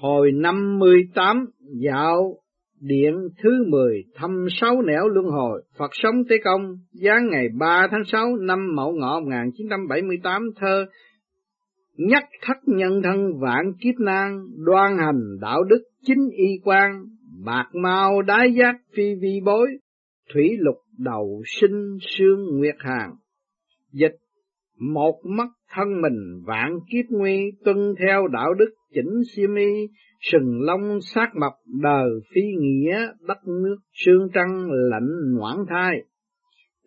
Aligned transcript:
Hồi 0.00 0.32
năm 0.32 0.78
mươi 0.78 1.08
tám 1.14 1.46
dạo 1.80 2.36
điện 2.80 3.14
thứ 3.42 3.64
mười 3.68 4.04
thăm 4.14 4.46
sáu 4.50 4.82
nẻo 4.82 5.08
luân 5.08 5.26
hồi, 5.26 5.62
Phật 5.78 5.90
sống 5.92 6.14
Tế 6.28 6.36
Công, 6.44 6.76
giáng 6.92 7.28
ngày 7.30 7.48
ba 7.58 7.88
tháng 7.90 8.04
sáu 8.04 8.36
năm 8.36 8.58
Mậu 8.74 8.92
Ngọ 8.92 9.20
một 9.20 9.26
nghìn 9.26 9.52
chín 9.54 9.66
trăm 9.70 9.88
bảy 9.88 10.02
mươi 10.02 10.16
tám 10.22 10.42
thơ 10.56 10.86
nhắc 11.96 12.24
thất 12.42 12.56
nhân 12.66 13.02
thân 13.04 13.38
vạn 13.40 13.72
kiếp 13.80 13.94
nan, 14.00 14.46
đoan 14.66 14.98
hành 14.98 15.20
đạo 15.40 15.62
đức 15.62 15.82
chính 16.06 16.28
y 16.36 16.60
quan, 16.64 17.04
bạc 17.44 17.68
mau 17.82 18.22
đái 18.22 18.54
giác 18.54 18.74
phi 18.96 19.14
vi 19.20 19.40
bối, 19.44 19.68
thủy 20.34 20.56
lục 20.58 20.76
đầu 20.98 21.42
sinh 21.46 21.98
sương 22.00 22.58
nguyệt 22.58 22.76
hàng. 22.78 23.14
Dịch 23.92 24.16
một 24.78 25.20
mắt 25.24 25.48
thân 25.70 26.00
mình 26.00 26.42
vạn 26.46 26.78
kiếp 26.90 27.04
nguy, 27.10 27.52
tuân 27.64 27.94
theo 28.00 28.28
đạo 28.28 28.54
đức 28.54 28.70
chỉnh 28.94 29.22
siêm 29.36 29.54
y, 29.54 29.88
sừng 30.20 30.60
long 30.60 30.98
sát 31.00 31.30
mập 31.34 31.52
đời 31.82 32.10
phi 32.34 32.42
nghĩa, 32.60 33.06
đất 33.20 33.38
nước 33.46 33.76
sương 33.92 34.28
trăng 34.34 34.70
lạnh 34.70 35.36
noãn 35.38 35.56
thai. 35.68 35.96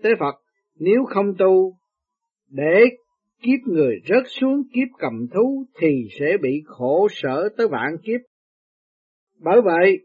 Tế 0.04 0.10
Phật 0.20 0.36
nếu 0.80 1.06
không 1.06 1.34
tu, 1.38 1.76
để 2.50 2.86
kiếp 3.42 3.68
người 3.68 3.96
rớt 4.06 4.24
xuống 4.40 4.64
kiếp 4.74 4.88
cầm 5.00 5.28
thú 5.34 5.66
thì 5.80 6.08
sẽ 6.20 6.38
bị 6.42 6.62
khổ 6.66 7.08
sở 7.12 7.50
tới 7.58 7.68
vạn 7.68 7.98
kiếp. 8.04 8.20
Bởi 9.40 9.62
vậy, 9.62 9.98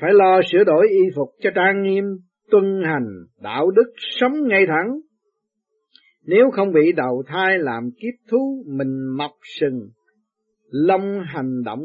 phải 0.00 0.12
lo 0.12 0.40
sửa 0.52 0.64
đổi 0.64 0.88
y 0.88 1.00
phục 1.16 1.28
cho 1.40 1.50
trang 1.54 1.82
nghiêm, 1.82 2.04
tuân 2.50 2.82
hành, 2.84 3.08
đạo 3.42 3.70
đức 3.70 3.92
sống 3.96 4.48
ngay 4.48 4.64
thẳng. 4.66 5.00
Nếu 6.24 6.50
không 6.52 6.72
bị 6.72 6.92
đầu 6.96 7.22
thai 7.26 7.58
làm 7.58 7.90
kiếp 7.90 8.28
thú, 8.30 8.64
mình 8.66 9.16
mọc 9.16 9.32
sừng, 9.60 9.88
lông 10.70 11.20
hành 11.26 11.62
động 11.64 11.84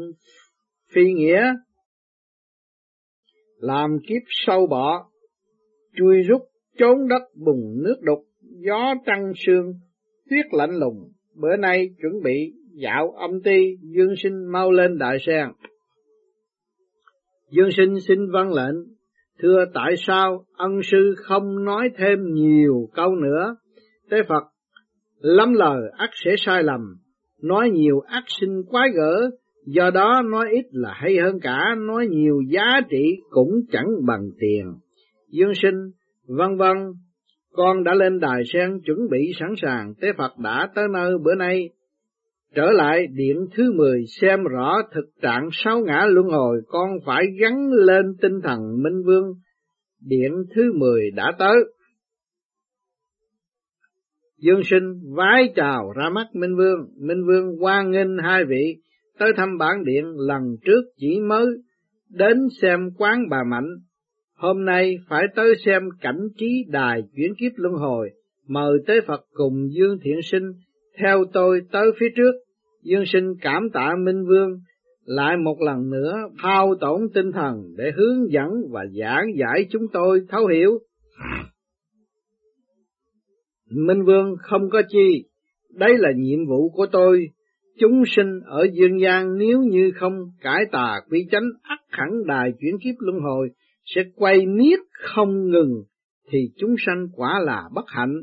phi 0.94 1.12
nghĩa, 1.12 1.54
làm 3.58 3.98
kiếp 4.08 4.22
sâu 4.28 4.66
bọ, 4.66 5.10
chui 5.96 6.22
rút 6.22 6.42
trốn 6.78 7.08
đất 7.08 7.22
bùng 7.34 7.82
nước 7.82 7.96
đục, 8.02 8.18
gió 8.40 8.94
trăng 9.06 9.32
sương, 9.46 9.72
tuyết 10.30 10.46
lạnh 10.50 10.74
lùng, 10.78 11.12
bữa 11.34 11.56
nay 11.56 11.88
chuẩn 12.02 12.22
bị 12.22 12.52
dạo 12.72 13.10
âm 13.10 13.42
ti, 13.42 13.76
dương 13.80 14.14
sinh 14.22 14.52
mau 14.52 14.72
lên 14.72 14.98
đại 14.98 15.16
sen. 15.26 15.48
Dương 17.50 17.70
sinh 17.76 18.00
xin 18.08 18.18
văn 18.32 18.52
lệnh, 18.52 18.96
thưa 19.38 19.64
tại 19.74 19.94
sao 19.96 20.44
ân 20.56 20.80
sư 20.82 21.14
không 21.16 21.64
nói 21.64 21.90
thêm 21.98 22.18
nhiều 22.34 22.88
câu 22.94 23.14
nữa, 23.14 23.56
Tế 24.10 24.16
Phật 24.28 24.44
lắm 25.20 25.52
lời 25.52 25.80
ắt 25.96 26.10
sẽ 26.24 26.34
sai 26.38 26.62
lầm, 26.62 26.80
nói 27.42 27.70
nhiều 27.70 28.00
ắt 28.00 28.24
sinh 28.40 28.62
quái 28.68 28.88
gở, 28.94 29.30
do 29.66 29.90
đó 29.90 30.22
nói 30.30 30.46
ít 30.50 30.64
là 30.70 30.92
hay 30.94 31.16
hơn 31.22 31.40
cả, 31.42 31.74
nói 31.78 32.06
nhiều 32.06 32.40
giá 32.48 32.80
trị 32.90 33.16
cũng 33.30 33.60
chẳng 33.72 33.86
bằng 34.06 34.30
tiền. 34.38 34.64
Dương 35.28 35.52
sinh, 35.62 35.90
vân 36.26 36.56
vân, 36.56 36.76
con 37.52 37.84
đã 37.84 37.94
lên 37.94 38.20
đài 38.20 38.42
sen 38.52 38.80
chuẩn 38.86 38.98
bị 39.10 39.32
sẵn 39.40 39.48
sàng, 39.62 39.94
Tế 40.00 40.08
Phật 40.18 40.38
đã 40.38 40.68
tới 40.74 40.84
nơi 40.92 41.12
bữa 41.24 41.34
nay. 41.34 41.70
Trở 42.54 42.70
lại 42.70 43.06
điện 43.06 43.36
thứ 43.54 43.72
mười 43.72 44.04
xem 44.20 44.44
rõ 44.44 44.76
thực 44.94 45.04
trạng 45.22 45.48
sáu 45.52 45.80
ngã 45.80 46.06
luân 46.08 46.26
hồi, 46.28 46.60
con 46.66 46.90
phải 47.06 47.24
gắn 47.40 47.70
lên 47.72 48.04
tinh 48.22 48.40
thần 48.42 48.58
Minh 48.82 49.02
Vương. 49.06 49.34
Điện 50.00 50.32
thứ 50.54 50.72
mười 50.74 51.10
đã 51.10 51.32
tới. 51.38 51.56
Dương 54.38 54.60
sinh 54.64 55.14
vái 55.14 55.52
chào 55.56 55.92
ra 55.96 56.08
mắt 56.08 56.26
Minh 56.34 56.56
Vương, 56.56 56.78
Minh 57.00 57.26
Vương 57.26 57.64
quan 57.64 57.90
nghênh 57.90 58.18
hai 58.18 58.44
vị 58.44 58.76
tới 59.18 59.32
thăm 59.36 59.58
bản 59.58 59.84
điện 59.84 60.04
lần 60.16 60.56
trước 60.64 60.82
chỉ 60.96 61.20
mới 61.20 61.46
đến 62.10 62.38
xem 62.62 62.90
quán 62.98 63.28
bà 63.30 63.44
Mạnh, 63.50 63.68
hôm 64.36 64.64
nay 64.64 64.98
phải 65.08 65.22
tới 65.34 65.54
xem 65.64 65.82
cảnh 66.00 66.28
trí 66.38 66.64
đài 66.68 67.02
chuyển 67.16 67.34
kiếp 67.38 67.52
luân 67.56 67.74
hồi, 67.74 68.10
mời 68.48 68.78
tới 68.86 69.00
Phật 69.06 69.20
cùng 69.32 69.68
Dương 69.72 69.98
Thiện 70.02 70.22
Sinh 70.22 70.52
theo 70.98 71.24
tôi 71.32 71.60
tới 71.72 71.86
phía 72.00 72.08
trước. 72.16 72.32
Dương 72.82 73.06
sinh 73.06 73.34
cảm 73.40 73.70
tạ 73.72 73.94
Minh 74.04 74.24
Vương, 74.28 74.60
lại 75.04 75.36
một 75.36 75.56
lần 75.60 75.90
nữa 75.90 76.14
thao 76.42 76.74
tổn 76.80 77.00
tinh 77.14 77.32
thần 77.32 77.62
để 77.76 77.92
hướng 77.96 78.32
dẫn 78.32 78.48
và 78.70 78.84
giảng 79.00 79.26
giải 79.36 79.66
chúng 79.70 79.82
tôi 79.92 80.20
thấu 80.28 80.46
hiểu. 80.46 80.78
Minh 83.70 84.04
Vương 84.04 84.36
không 84.38 84.70
có 84.70 84.82
chi, 84.88 85.24
đây 85.70 85.90
là 85.98 86.08
nhiệm 86.16 86.46
vụ 86.46 86.70
của 86.70 86.86
tôi. 86.92 87.28
Chúng 87.78 88.02
sinh 88.06 88.40
ở 88.44 88.66
dương 88.72 89.00
gian 89.00 89.38
nếu 89.38 89.62
như 89.62 89.90
không 89.94 90.12
cải 90.40 90.64
tà 90.72 91.00
quy 91.10 91.26
chánh 91.30 91.48
ắt 91.62 91.78
hẳn 91.88 92.08
đài 92.26 92.52
chuyển 92.60 92.78
kiếp 92.84 92.94
luân 92.98 93.22
hồi 93.22 93.48
sẽ 93.84 94.02
quay 94.14 94.46
miết 94.46 94.78
không 94.92 95.50
ngừng 95.50 95.82
thì 96.30 96.38
chúng 96.56 96.74
sanh 96.86 97.08
quả 97.12 97.40
là 97.44 97.62
bất 97.74 97.84
hạnh. 97.88 98.22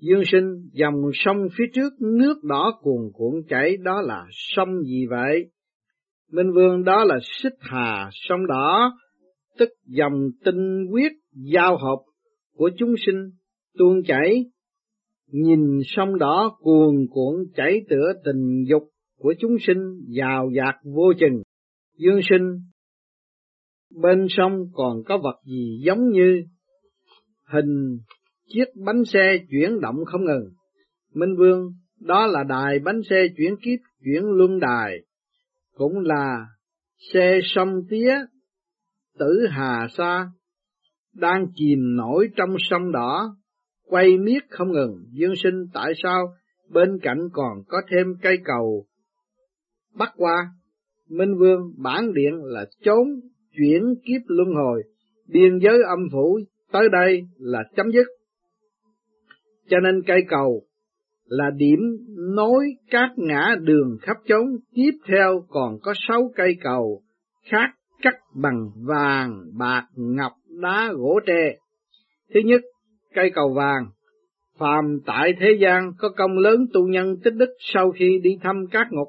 Dương 0.00 0.22
sinh 0.24 0.68
dòng 0.72 1.02
sông 1.14 1.48
phía 1.58 1.64
trước 1.74 1.92
nước 2.00 2.44
đỏ 2.44 2.78
cuồn 2.82 3.10
cuộn 3.12 3.34
chảy 3.48 3.76
đó 3.76 4.02
là 4.02 4.26
sông 4.30 4.82
gì 4.82 5.06
vậy? 5.10 5.50
Minh 6.32 6.52
Vương 6.54 6.84
đó 6.84 7.04
là 7.04 7.18
xích 7.22 7.54
hà 7.60 8.10
sông 8.12 8.46
đỏ, 8.46 8.92
tức 9.58 9.68
dòng 9.86 10.30
tinh 10.44 10.86
huyết 10.90 11.12
giao 11.32 11.76
hợp 11.76 11.98
của 12.56 12.70
chúng 12.78 12.94
sinh 13.06 13.30
tuôn 13.78 14.02
chảy 14.06 14.44
nhìn 15.30 15.80
sông 15.84 16.18
đỏ 16.18 16.56
cuồn 16.60 17.06
cuộn 17.10 17.34
chảy 17.54 17.80
tựa 17.88 18.12
tình 18.24 18.64
dục 18.68 18.82
của 19.18 19.34
chúng 19.38 19.56
sinh 19.66 20.00
giàu 20.08 20.50
dạt 20.56 20.74
vô 20.84 21.12
chừng. 21.18 21.42
Dương 21.98 22.20
sinh, 22.30 22.60
bên 24.02 24.26
sông 24.28 24.64
còn 24.72 25.02
có 25.06 25.18
vật 25.18 25.40
gì 25.44 25.80
giống 25.84 26.10
như 26.10 26.42
hình 27.52 27.98
chiếc 28.48 28.64
bánh 28.86 29.04
xe 29.04 29.38
chuyển 29.50 29.80
động 29.80 29.96
không 30.06 30.24
ngừng. 30.24 30.50
Minh 31.14 31.36
Vương, 31.38 31.72
đó 32.00 32.26
là 32.26 32.44
đài 32.44 32.78
bánh 32.78 33.00
xe 33.10 33.26
chuyển 33.36 33.56
kiếp, 33.62 33.78
chuyển 34.04 34.22
luân 34.24 34.58
đài, 34.60 34.96
cũng 35.74 35.98
là 35.98 36.46
xe 37.12 37.40
sông 37.42 37.68
tía, 37.90 38.14
tử 39.18 39.46
hà 39.50 39.86
sa, 39.90 40.30
đang 41.14 41.46
chìm 41.54 41.96
nổi 41.96 42.28
trong 42.36 42.50
sông 42.58 42.92
đỏ, 42.92 43.36
quay 43.88 44.18
miết 44.18 44.40
không 44.50 44.72
ngừng, 44.72 45.04
dương 45.12 45.36
sinh 45.36 45.66
tại 45.74 45.92
sao 46.02 46.34
bên 46.68 46.98
cạnh 47.02 47.18
còn 47.32 47.62
có 47.68 47.82
thêm 47.90 48.06
cây 48.22 48.38
cầu 48.44 48.84
bắt 49.94 50.12
qua. 50.16 50.36
Minh 51.08 51.34
Vương 51.38 51.72
bản 51.76 52.12
điện 52.14 52.32
là 52.44 52.64
trốn 52.84 53.08
chuyển 53.56 53.82
kiếp 54.04 54.20
luân 54.26 54.48
hồi, 54.54 54.82
biên 55.28 55.58
giới 55.58 55.82
âm 55.88 55.98
phủ 56.12 56.38
tới 56.72 56.88
đây 56.92 57.22
là 57.38 57.64
chấm 57.76 57.90
dứt. 57.92 58.06
Cho 59.68 59.80
nên 59.80 60.02
cây 60.06 60.20
cầu 60.28 60.62
là 61.24 61.50
điểm 61.56 61.78
nối 62.34 62.64
các 62.90 63.10
ngã 63.16 63.56
đường 63.60 63.98
khắp 64.02 64.16
chốn, 64.28 64.46
tiếp 64.74 64.90
theo 65.08 65.44
còn 65.48 65.78
có 65.82 65.94
sáu 66.08 66.32
cây 66.36 66.56
cầu 66.62 67.02
khác 67.50 67.70
cắt 68.02 68.14
bằng 68.34 68.70
vàng, 68.76 69.42
bạc, 69.58 69.84
ngọc, 69.96 70.32
đá, 70.60 70.92
gỗ 70.94 71.20
tre. 71.26 71.56
Thứ 72.34 72.40
nhất, 72.44 72.60
cây 73.14 73.30
cầu 73.34 73.52
vàng, 73.56 73.86
phàm 74.58 74.98
tại 75.06 75.34
thế 75.40 75.58
gian 75.60 75.92
có 75.98 76.08
công 76.16 76.38
lớn 76.38 76.66
tu 76.72 76.86
nhân 76.88 77.16
tích 77.24 77.34
đức 77.34 77.50
sau 77.58 77.90
khi 77.90 78.18
đi 78.22 78.38
thăm 78.42 78.66
các 78.70 78.86
ngục, 78.90 79.08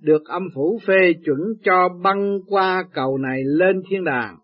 được 0.00 0.28
âm 0.28 0.48
phủ 0.54 0.80
phê 0.86 1.14
chuẩn 1.24 1.38
cho 1.64 1.88
băng 2.02 2.38
qua 2.46 2.84
cầu 2.94 3.18
này 3.18 3.42
lên 3.44 3.82
thiên 3.88 4.04
đàng. 4.04 4.36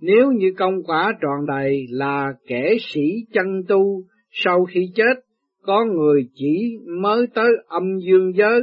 Nếu 0.00 0.32
như 0.32 0.52
công 0.58 0.82
quả 0.82 1.12
tròn 1.20 1.46
đầy 1.46 1.86
là 1.90 2.32
kẻ 2.46 2.76
sĩ 2.80 3.10
chân 3.32 3.62
tu 3.68 4.02
sau 4.30 4.64
khi 4.64 4.90
chết, 4.94 5.14
có 5.62 5.84
người 5.84 6.28
chỉ 6.34 6.78
mới 7.02 7.26
tới 7.34 7.50
âm 7.66 7.98
dương 7.98 8.32
giới, 8.36 8.60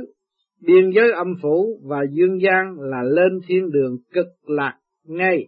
biên 0.61 0.89
giới 0.95 1.11
âm 1.11 1.27
phủ 1.41 1.79
và 1.83 1.97
dương 2.11 2.41
gian 2.41 2.75
là 2.79 3.03
lên 3.03 3.39
thiên 3.47 3.71
đường 3.71 3.97
cực 4.13 4.27
lạc 4.47 4.73
ngay, 5.07 5.45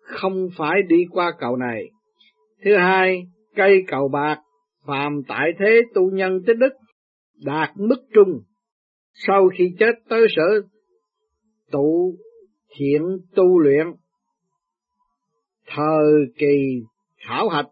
không 0.00 0.48
phải 0.56 0.80
đi 0.88 1.04
qua 1.10 1.32
cầu 1.40 1.56
này. 1.56 1.84
Thứ 2.64 2.76
hai, 2.76 3.22
cây 3.54 3.84
cầu 3.86 4.08
bạc, 4.08 4.40
phàm 4.86 5.22
tại 5.28 5.50
thế 5.58 5.82
tu 5.94 6.10
nhân 6.10 6.40
tích 6.46 6.56
đức, 6.58 6.72
đạt 7.44 7.70
mức 7.76 7.98
trung, 8.14 8.42
sau 9.14 9.48
khi 9.58 9.74
chết 9.78 9.92
tới 10.08 10.26
sở 10.36 10.62
tụ 11.70 12.14
thiện 12.76 13.02
tu 13.34 13.58
luyện, 13.58 13.86
thời 15.66 16.12
kỳ 16.38 16.82
khảo 17.28 17.48
hạch, 17.48 17.68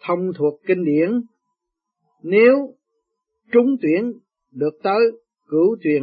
thông 0.00 0.32
thuộc 0.36 0.60
kinh 0.66 0.84
điển, 0.84 1.10
nếu 2.22 2.74
trúng 3.52 3.76
tuyển 3.82 4.12
được 4.52 4.74
tới 4.82 5.00
cửu 5.48 5.76
tuyền 5.84 6.02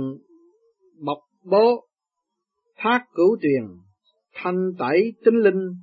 bọc 1.05 1.17
bố, 1.43 1.87
thác 2.77 3.05
cửu 3.13 3.37
tuyền, 3.41 3.63
thanh 4.33 4.71
tẩy 4.77 5.13
tinh 5.25 5.35
linh, 5.35 5.75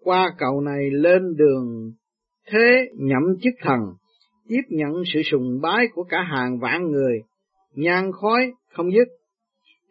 qua 0.00 0.34
cầu 0.38 0.60
này 0.60 0.90
lên 0.90 1.36
đường 1.36 1.92
thế 2.50 2.88
nhậm 2.98 3.22
chức 3.42 3.54
thần, 3.60 3.80
tiếp 4.48 4.62
nhận 4.68 4.92
sự 5.14 5.22
sùng 5.22 5.60
bái 5.62 5.86
của 5.94 6.04
cả 6.04 6.22
hàng 6.22 6.58
vạn 6.58 6.90
người, 6.90 7.22
nhang 7.74 8.12
khói 8.12 8.52
không 8.72 8.92
dứt. 8.92 9.08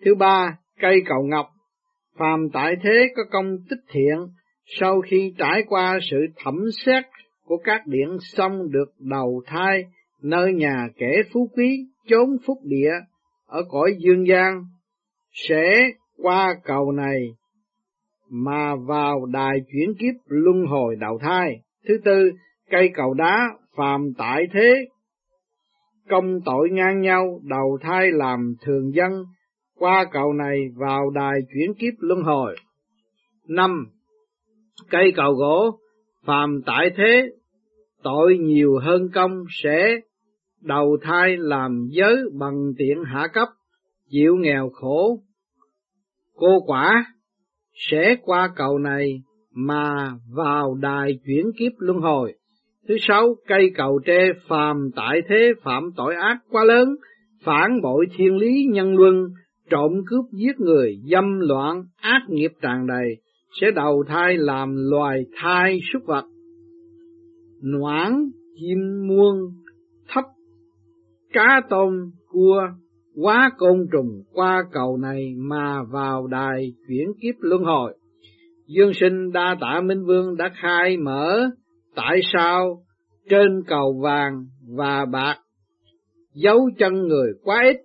Thứ 0.06 0.16
ba, 0.16 0.58
cây 0.80 1.02
cầu 1.06 1.24
ngọc, 1.24 1.46
phàm 2.18 2.50
tại 2.54 2.76
thế 2.84 3.08
có 3.16 3.24
công 3.32 3.58
tích 3.70 3.84
thiện, 3.90 4.18
sau 4.80 5.02
khi 5.02 5.34
trải 5.38 5.64
qua 5.68 6.00
sự 6.12 6.18
thẩm 6.36 6.56
xét 6.86 7.04
của 7.46 7.58
các 7.64 7.88
điện 7.88 8.18
xong 8.22 8.72
được 8.72 8.94
đầu 9.00 9.42
thai 9.46 9.84
nơi 10.22 10.54
nhà 10.54 10.88
kẻ 10.98 11.22
phú 11.34 11.50
quý 11.56 11.86
chốn 12.08 12.30
phúc 12.46 12.58
địa 12.64 12.92
ở 13.46 13.64
cõi 13.70 13.96
dương 14.00 14.28
gian 14.28 14.64
sẽ 15.32 15.90
qua 16.18 16.56
cầu 16.64 16.92
này 16.92 17.20
mà 18.30 18.76
vào 18.76 19.26
đài 19.26 19.58
chuyển 19.72 19.94
kiếp 20.00 20.16
luân 20.26 20.66
hồi 20.66 20.96
đầu 21.00 21.20
thai. 21.22 21.62
Thứ 21.88 21.98
tư, 22.06 22.32
cây 22.70 22.90
cầu 22.94 23.14
đá 23.14 23.48
phàm 23.76 24.14
tại 24.18 24.44
thế 24.54 24.74
công 26.10 26.40
tội 26.46 26.70
ngang 26.72 27.02
nhau 27.02 27.42
đầu 27.44 27.78
thai 27.82 28.12
làm 28.12 28.54
thường 28.62 28.94
dân 28.94 29.12
qua 29.76 30.06
cầu 30.12 30.34
này 30.34 30.60
vào 30.76 31.10
đài 31.10 31.40
chuyển 31.54 31.74
kiếp 31.80 31.94
luân 32.00 32.22
hồi. 32.22 32.56
Năm, 33.48 33.86
cây 34.90 35.14
cầu 35.16 35.34
gỗ 35.34 35.80
phàm 36.26 36.62
tại 36.66 36.90
thế 36.98 37.30
tội 38.04 38.38
nhiều 38.38 38.80
hơn 38.82 39.10
công 39.14 39.44
sẽ 39.64 40.00
đầu 40.62 40.98
thai 41.02 41.38
làm 41.38 41.88
giới 41.90 42.16
bằng 42.40 42.74
tiện 42.78 43.04
hạ 43.04 43.28
cấp 43.34 43.48
chịu 44.10 44.36
nghèo 44.36 44.70
khổ 44.70 45.20
cô 46.36 46.60
quả 46.66 47.06
sẽ 47.74 48.16
qua 48.22 48.50
cầu 48.56 48.78
này 48.78 49.22
mà 49.52 50.12
vào 50.36 50.76
đài 50.76 51.20
chuyển 51.26 51.46
kiếp 51.60 51.72
luân 51.78 51.98
hồi. 52.00 52.34
Thứ 52.88 52.96
sáu, 53.00 53.36
cây 53.48 53.72
cầu 53.76 54.00
tre 54.06 54.28
phàm 54.48 54.90
tại 54.96 55.22
thế 55.30 55.54
phạm 55.64 55.84
tội 55.96 56.16
ác 56.16 56.38
quá 56.50 56.64
lớn, 56.64 56.96
phản 57.44 57.82
bội 57.82 58.06
thiên 58.16 58.38
lý 58.38 58.66
nhân 58.72 58.96
luân, 58.96 59.28
trộm 59.70 59.92
cướp 60.06 60.26
giết 60.34 60.60
người, 60.60 60.98
dâm 61.12 61.40
loạn, 61.40 61.84
ác 62.02 62.22
nghiệp 62.30 62.52
tràn 62.62 62.88
đầy, 62.88 63.16
sẽ 63.62 63.72
đầu 63.72 64.04
thai 64.08 64.38
làm 64.38 64.76
loài 64.76 65.26
thai 65.36 65.80
súc 65.94 66.02
vật. 66.06 66.26
Noãn, 67.64 68.30
chim 68.60 69.08
muôn, 69.08 69.36
thấp, 70.08 70.24
cá 71.34 71.62
tôm, 71.70 71.94
cua, 72.28 72.62
quá 73.16 73.52
côn 73.58 73.88
trùng 73.92 74.24
qua 74.34 74.64
cầu 74.72 74.98
này 74.98 75.34
mà 75.38 75.84
vào 75.84 76.28
đài 76.28 76.74
chuyển 76.88 77.08
kiếp 77.22 77.36
luân 77.40 77.64
hồi. 77.64 77.98
Dương 78.68 78.92
sinh 78.94 79.32
đa 79.32 79.58
tạ 79.62 79.82
Minh 79.82 80.06
Vương 80.06 80.38
đã 80.38 80.52
khai 80.62 80.98
mở 80.98 81.50
tại 81.98 82.20
sao 82.34 82.84
trên 83.30 83.64
cầu 83.68 84.00
vàng 84.04 84.46
và 84.76 85.06
bạc 85.06 85.38
dấu 86.34 86.70
chân 86.78 87.08
người 87.08 87.32
quá 87.44 87.64
ít, 87.64 87.78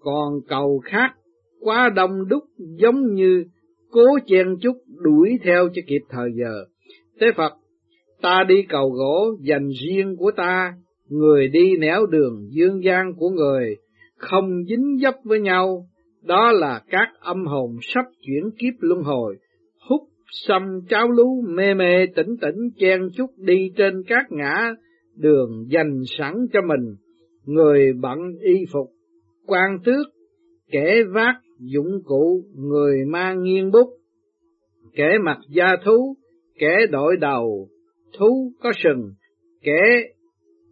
còn 0.00 0.32
cầu 0.48 0.80
khác 0.84 1.10
quá 1.60 1.90
đông 1.96 2.28
đúc 2.28 2.42
giống 2.58 3.14
như 3.14 3.44
cố 3.90 4.18
chen 4.26 4.56
chúc 4.60 4.76
đuổi 5.02 5.38
theo 5.44 5.68
cho 5.74 5.82
kịp 5.86 6.00
thời 6.10 6.30
giờ. 6.34 6.64
Thế 7.20 7.26
Phật, 7.36 7.52
ta 8.22 8.44
đi 8.48 8.62
cầu 8.68 8.90
gỗ 8.90 9.36
dành 9.40 9.68
riêng 9.68 10.16
của 10.16 10.30
ta, 10.36 10.72
người 11.08 11.48
đi 11.48 11.76
nẻo 11.76 12.06
đường 12.06 12.48
dương 12.50 12.84
gian 12.84 13.14
của 13.16 13.30
người, 13.30 13.76
không 14.16 14.64
dính 14.68 14.98
dấp 15.02 15.14
với 15.24 15.40
nhau, 15.40 15.86
đó 16.22 16.52
là 16.52 16.82
các 16.90 17.08
âm 17.20 17.46
hồn 17.46 17.76
sắp 17.82 18.04
chuyển 18.20 18.50
kiếp 18.58 18.74
luân 18.80 19.02
hồi, 19.02 19.36
Sầm 20.32 20.62
trao 20.62 20.80
cháo 20.88 21.10
lú 21.10 21.42
mê 21.48 21.74
mê 21.74 22.06
tỉnh 22.16 22.36
tỉnh 22.40 22.70
chen 22.78 23.00
chúc 23.16 23.30
đi 23.36 23.70
trên 23.76 24.02
các 24.06 24.26
ngã 24.30 24.74
đường 25.16 25.66
dành 25.68 26.00
sẵn 26.18 26.34
cho 26.52 26.60
mình, 26.68 26.96
người 27.44 27.92
bận 28.00 28.18
y 28.40 28.64
phục, 28.72 28.86
quan 29.46 29.78
tước, 29.84 30.06
kẻ 30.70 31.02
vác 31.14 31.34
dụng 31.58 32.02
cụ, 32.04 32.44
người 32.54 33.04
mang 33.06 33.42
nghiêng 33.42 33.70
bút, 33.70 33.88
kẻ 34.94 35.18
mặc 35.24 35.38
da 35.48 35.76
thú, 35.84 36.16
kẻ 36.58 36.76
đội 36.90 37.16
đầu, 37.16 37.68
thú 38.18 38.52
có 38.62 38.72
sừng, 38.82 39.10
kẻ 39.62 39.82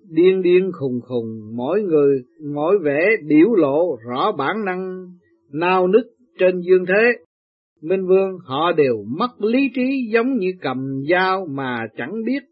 điên 0.08 0.42
điên 0.42 0.70
khùng 0.72 1.00
khùng, 1.00 1.56
mỗi 1.56 1.82
người 1.82 2.22
mỗi 2.54 2.78
vẻ 2.84 3.08
biểu 3.26 3.54
lộ 3.54 3.96
rõ 4.08 4.32
bản 4.32 4.64
năng 4.64 5.06
nao 5.52 5.88
nức 5.88 6.06
trên 6.38 6.60
dương 6.60 6.84
thế. 6.86 7.24
Minh 7.82 8.06
Vương 8.06 8.38
họ 8.44 8.72
đều 8.72 9.04
mất 9.18 9.42
lý 9.42 9.70
trí 9.74 10.10
giống 10.12 10.36
như 10.38 10.52
cầm 10.60 11.02
dao 11.10 11.46
mà 11.50 11.86
chẳng 11.96 12.12
biết. 12.26 12.42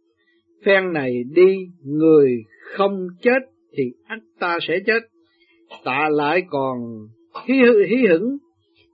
Phen 0.65 0.93
này 0.93 1.13
đi 1.35 1.57
người 1.85 2.43
không 2.77 3.07
chết 3.23 3.39
thì 3.77 3.83
ắt 4.07 4.19
ta 4.39 4.59
sẽ 4.69 4.79
chết. 4.87 5.01
Ta 5.85 6.09
lại 6.11 6.43
còn 6.51 6.79
hí, 7.47 7.55
hí 7.89 7.97
hửng 8.09 8.39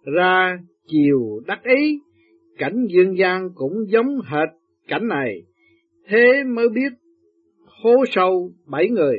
ra 0.04 0.58
chiều 0.86 1.40
đắc 1.46 1.60
ý, 1.64 1.98
cảnh 2.58 2.86
dương 2.88 3.18
gian 3.18 3.48
cũng 3.54 3.72
giống 3.88 4.20
hệt 4.24 4.48
cảnh 4.88 5.08
này, 5.08 5.42
thế 6.08 6.44
mới 6.54 6.68
biết 6.68 6.92
hố 7.82 8.04
sâu 8.10 8.50
bảy 8.66 8.88
người, 8.88 9.16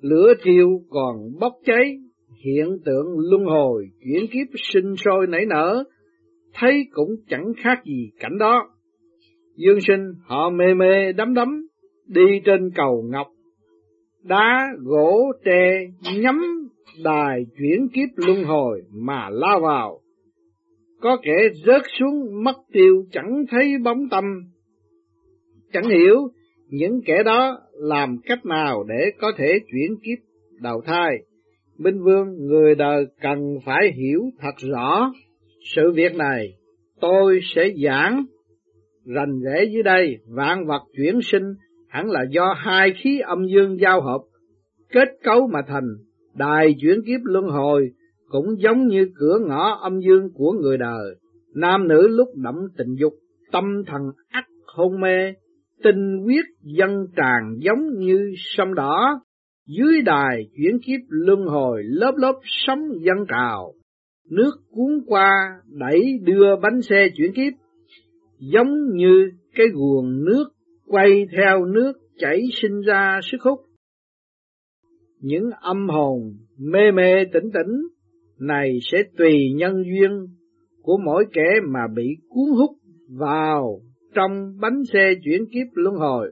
lửa 0.00 0.34
thiêu 0.42 0.68
còn 0.90 1.16
bốc 1.40 1.52
cháy, 1.64 1.98
hiện 2.44 2.78
tượng 2.84 3.06
luân 3.30 3.44
hồi, 3.44 3.86
chuyển 4.04 4.26
kiếp 4.26 4.46
sinh 4.72 4.94
sôi 4.96 5.26
nảy 5.26 5.46
nở, 5.46 5.84
thấy 6.58 6.86
cũng 6.90 7.10
chẳng 7.28 7.52
khác 7.56 7.84
gì 7.84 8.10
cảnh 8.20 8.38
đó. 8.38 8.68
Dương 9.56 9.80
sinh 9.80 10.12
họ 10.24 10.50
mê 10.50 10.74
mê 10.74 11.12
đắm 11.12 11.34
đắm, 11.34 11.66
đi 12.06 12.40
trên 12.44 12.70
cầu 12.74 13.04
ngọc, 13.10 13.26
đá 14.22 14.68
gỗ 14.78 15.32
tre 15.44 15.86
nhắm 16.20 16.68
đài 17.04 17.46
chuyển 17.58 17.88
kiếp 17.92 18.08
luân 18.16 18.44
hồi 18.44 18.82
mà 18.92 19.28
lao 19.30 19.60
vào. 19.60 20.00
Có 21.00 21.16
kẻ 21.22 21.48
rớt 21.66 21.82
xuống 21.98 22.44
mất 22.44 22.56
tiêu 22.72 23.04
chẳng 23.12 23.44
thấy 23.50 23.74
bóng 23.84 24.08
tâm, 24.08 24.24
chẳng 25.72 25.88
hiểu 25.88 26.28
những 26.68 27.00
kẻ 27.06 27.22
đó 27.22 27.58
làm 27.72 28.16
cách 28.24 28.46
nào 28.46 28.84
để 28.88 29.10
có 29.20 29.32
thể 29.36 29.58
chuyển 29.72 29.96
kiếp 30.02 30.18
đầu 30.60 30.80
thai. 30.86 31.10
Minh 31.78 32.02
Vương, 32.02 32.46
người 32.46 32.74
đời 32.74 33.04
cần 33.20 33.38
phải 33.64 33.92
hiểu 33.92 34.20
thật 34.40 34.54
rõ 34.70 35.12
sự 35.74 35.92
việc 35.94 36.14
này. 36.14 36.52
Tôi 37.00 37.40
sẽ 37.54 37.68
giảng 37.84 38.24
rành 39.14 39.40
rẽ 39.40 39.64
dưới 39.64 39.82
đây, 39.82 40.16
vạn 40.28 40.66
vật 40.66 40.82
chuyển 40.96 41.20
sinh 41.22 41.54
hẳn 41.88 42.10
là 42.10 42.20
do 42.30 42.54
hai 42.56 42.92
khí 43.02 43.20
âm 43.20 43.46
dương 43.46 43.80
giao 43.80 44.00
hợp, 44.00 44.20
kết 44.92 45.08
cấu 45.24 45.46
mà 45.46 45.60
thành, 45.66 45.88
đài 46.34 46.74
chuyển 46.80 47.00
kiếp 47.06 47.20
luân 47.24 47.44
hồi 47.44 47.90
cũng 48.28 48.44
giống 48.58 48.86
như 48.86 49.08
cửa 49.14 49.38
ngõ 49.46 49.78
âm 49.82 50.00
dương 50.00 50.28
của 50.34 50.52
người 50.52 50.78
đời. 50.78 51.14
Nam 51.54 51.88
nữ 51.88 52.08
lúc 52.08 52.28
đậm 52.34 52.54
tình 52.78 52.94
dục, 52.94 53.12
tâm 53.52 53.64
thần 53.86 54.02
ắt 54.28 54.44
hôn 54.66 55.00
mê, 55.00 55.32
tinh 55.82 56.18
huyết 56.24 56.44
dân 56.62 57.06
tràn 57.16 57.56
giống 57.58 57.98
như 57.98 58.32
sông 58.36 58.74
đỏ, 58.74 59.20
dưới 59.66 60.02
đài 60.02 60.42
chuyển 60.56 60.78
kiếp 60.86 61.00
luân 61.08 61.46
hồi 61.46 61.82
lớp 61.84 62.12
lớp 62.16 62.34
sóng 62.42 62.80
dân 63.00 63.26
trào, 63.28 63.72
nước 64.30 64.50
cuốn 64.70 65.04
qua 65.06 65.30
đẩy 65.66 66.18
đưa 66.22 66.56
bánh 66.62 66.82
xe 66.82 67.08
chuyển 67.16 67.32
kiếp, 67.32 67.52
giống 68.38 68.94
như 68.94 69.30
cái 69.54 69.66
guồng 69.74 70.24
nước 70.24 70.44
quay 70.86 71.26
theo 71.36 71.64
nước 71.64 71.92
chảy 72.18 72.42
sinh 72.52 72.80
ra 72.80 73.20
sức 73.22 73.38
hút. 73.42 73.58
Những 75.20 75.50
âm 75.60 75.88
hồn 75.88 76.20
mê 76.58 76.90
mê 76.94 77.24
tỉnh 77.32 77.50
tỉnh 77.54 77.72
này 78.40 78.78
sẽ 78.82 78.98
tùy 79.18 79.52
nhân 79.56 79.74
duyên 79.84 80.26
của 80.82 80.98
mỗi 81.04 81.24
kẻ 81.32 81.60
mà 81.68 81.80
bị 81.94 82.16
cuốn 82.28 82.50
hút 82.58 82.70
vào 83.18 83.80
trong 84.14 84.58
bánh 84.60 84.84
xe 84.92 85.12
chuyển 85.24 85.46
kiếp 85.46 85.66
luân 85.74 85.94
hồi. 85.94 86.30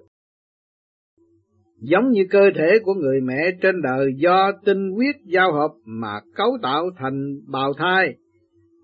Giống 1.80 2.10
như 2.10 2.26
cơ 2.30 2.50
thể 2.56 2.78
của 2.82 2.94
người 2.94 3.20
mẹ 3.20 3.50
trên 3.62 3.82
đời 3.82 4.12
do 4.16 4.52
tinh 4.64 4.90
huyết 4.90 5.16
giao 5.24 5.52
hợp 5.52 5.70
mà 5.84 6.20
cấu 6.34 6.58
tạo 6.62 6.90
thành 6.98 7.40
bào 7.46 7.72
thai, 7.72 8.14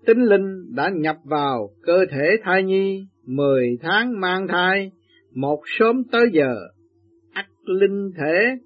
tinh 0.05 0.21
linh 0.21 0.75
đã 0.75 0.89
nhập 0.95 1.15
vào 1.23 1.69
cơ 1.83 2.05
thể 2.11 2.37
thai 2.43 2.63
nhi 2.63 3.05
mười 3.25 3.77
tháng 3.81 4.19
mang 4.19 4.47
thai, 4.47 4.91
một 5.35 5.61
sớm 5.65 6.03
tới 6.11 6.25
giờ, 6.33 6.55
ắt 7.33 7.45
linh 7.65 8.11
thể 8.17 8.57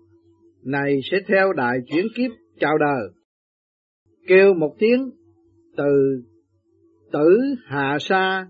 này 0.64 1.00
sẽ 1.12 1.18
theo 1.28 1.54
đại 1.54 1.78
chuyển 1.88 2.06
kiếp 2.16 2.32
chào 2.60 2.78
đời. 2.78 3.10
Kêu 4.28 4.54
một 4.54 4.76
tiếng 4.80 5.10
từ 5.78 6.22
tử 7.12 7.40
hạ 7.66 7.98
sa 8.00 8.48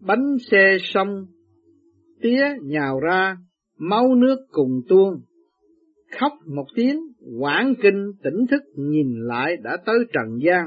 bánh 0.00 0.36
xe 0.50 0.76
sông, 0.80 1.26
tía 2.22 2.44
nhào 2.62 3.00
ra, 3.00 3.36
máu 3.88 4.14
nước 4.14 4.36
cùng 4.50 4.80
tuôn. 4.88 5.20
Khóc 6.20 6.32
một 6.46 6.66
tiếng, 6.74 7.00
quảng 7.40 7.74
kinh 7.82 8.12
tỉnh 8.22 8.46
thức 8.50 8.62
nhìn 8.76 9.06
lại 9.20 9.56
đã 9.56 9.76
tới 9.86 9.96
trần 10.12 10.38
gian. 10.42 10.66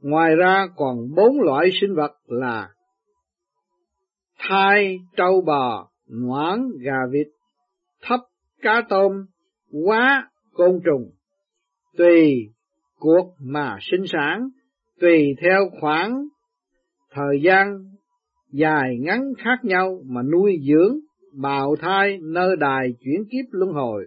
Ngoài 0.00 0.36
ra 0.36 0.66
còn 0.76 0.96
bốn 1.16 1.40
loại 1.40 1.70
sinh 1.80 1.94
vật 1.94 2.12
là 2.26 2.68
thai, 4.38 4.98
trâu 5.16 5.40
bò, 5.40 5.88
ngoãn, 6.06 6.68
gà 6.80 6.98
vịt, 7.12 7.26
thấp, 8.02 8.20
cá 8.62 8.82
tôm, 8.88 9.12
quá, 9.84 10.30
côn 10.52 10.80
trùng. 10.84 11.10
Tùy 11.96 12.48
cuộc 12.98 13.34
mà 13.40 13.76
sinh 13.80 14.04
sản, 14.06 14.48
tùy 15.00 15.34
theo 15.42 15.70
khoảng 15.80 16.24
thời 17.10 17.40
gian 17.42 17.84
dài 18.52 18.96
ngắn 19.00 19.32
khác 19.38 19.58
nhau 19.62 20.02
mà 20.06 20.22
nuôi 20.22 20.58
dưỡng 20.68 20.98
bào 21.36 21.76
thai 21.80 22.18
nơi 22.22 22.56
đài 22.56 22.88
chuyển 23.00 23.24
kiếp 23.30 23.44
luân 23.50 23.72
hồi. 23.72 24.06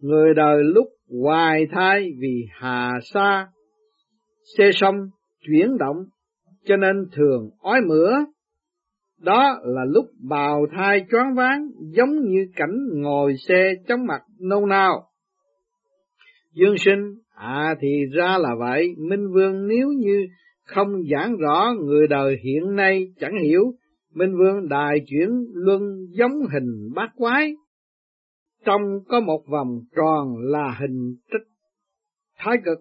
Người 0.00 0.34
đời 0.34 0.64
lúc 0.64 0.86
hoài 1.22 1.66
thai 1.72 2.12
vì 2.18 2.46
hà 2.50 2.90
sa, 3.12 3.46
xe 4.58 4.70
sông 4.72 4.94
chuyển 5.46 5.78
động, 5.78 5.96
cho 6.64 6.76
nên 6.76 7.06
thường 7.12 7.50
ói 7.60 7.80
mửa. 7.88 8.12
Đó 9.18 9.58
là 9.62 9.84
lúc 9.84 10.04
bào 10.28 10.66
thai 10.76 11.06
choáng 11.10 11.34
váng 11.34 11.68
giống 11.78 12.10
như 12.24 12.46
cảnh 12.56 12.78
ngồi 12.92 13.34
xe 13.48 13.74
chống 13.88 14.06
mặt 14.06 14.22
nâu 14.40 14.66
nao. 14.66 15.06
Dương 16.52 16.74
sinh, 16.78 17.14
à 17.34 17.74
thì 17.80 17.88
ra 18.12 18.38
là 18.38 18.50
vậy, 18.58 18.94
Minh 18.98 19.32
Vương 19.32 19.68
nếu 19.68 19.88
như 19.88 20.26
không 20.64 20.88
giảng 21.10 21.36
rõ 21.36 21.72
người 21.80 22.06
đời 22.06 22.36
hiện 22.44 22.76
nay 22.76 23.06
chẳng 23.20 23.38
hiểu, 23.42 23.62
Minh 24.14 24.36
Vương 24.38 24.68
đài 24.68 25.00
chuyển 25.06 25.28
luân 25.52 25.82
giống 26.10 26.32
hình 26.52 26.92
bát 26.94 27.10
quái, 27.16 27.54
trong 28.64 28.82
có 29.08 29.20
một 29.20 29.42
vòng 29.48 29.80
tròn 29.96 30.36
là 30.38 30.76
hình 30.80 31.14
trích 31.32 31.48
thái 32.38 32.56
cực, 32.64 32.78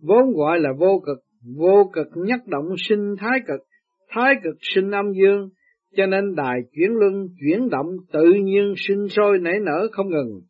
vốn 0.00 0.32
gọi 0.36 0.60
là 0.60 0.70
vô 0.78 1.02
cực, 1.06 1.18
vô 1.56 1.90
cực 1.92 2.06
nhất 2.14 2.40
động 2.46 2.74
sinh 2.88 3.14
thái 3.18 3.40
cực, 3.46 3.60
thái 4.08 4.34
cực 4.44 4.56
sinh 4.60 4.90
âm 4.90 5.12
dương, 5.12 5.48
cho 5.96 6.06
nên 6.06 6.34
đài 6.34 6.60
chuyển 6.72 6.90
luân 6.90 7.28
chuyển 7.40 7.68
động 7.68 7.86
tự 8.12 8.32
nhiên 8.44 8.74
sinh 8.76 9.08
sôi 9.08 9.38
nảy 9.38 9.60
nở 9.60 9.88
không 9.92 10.08
ngừng. 10.08 10.40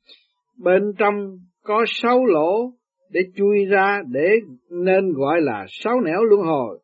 Bên 0.59 0.83
trong 0.99 1.39
có 1.63 1.85
sáu 1.87 2.27
lỗ 2.27 2.73
để 3.11 3.21
chui 3.37 3.65
ra 3.71 4.03
để 4.11 4.29
nên 4.71 5.13
gọi 5.13 5.41
là 5.41 5.67
sáu 5.69 6.01
nẻo 6.01 6.25
luân 6.25 6.41
hồi. 6.41 6.79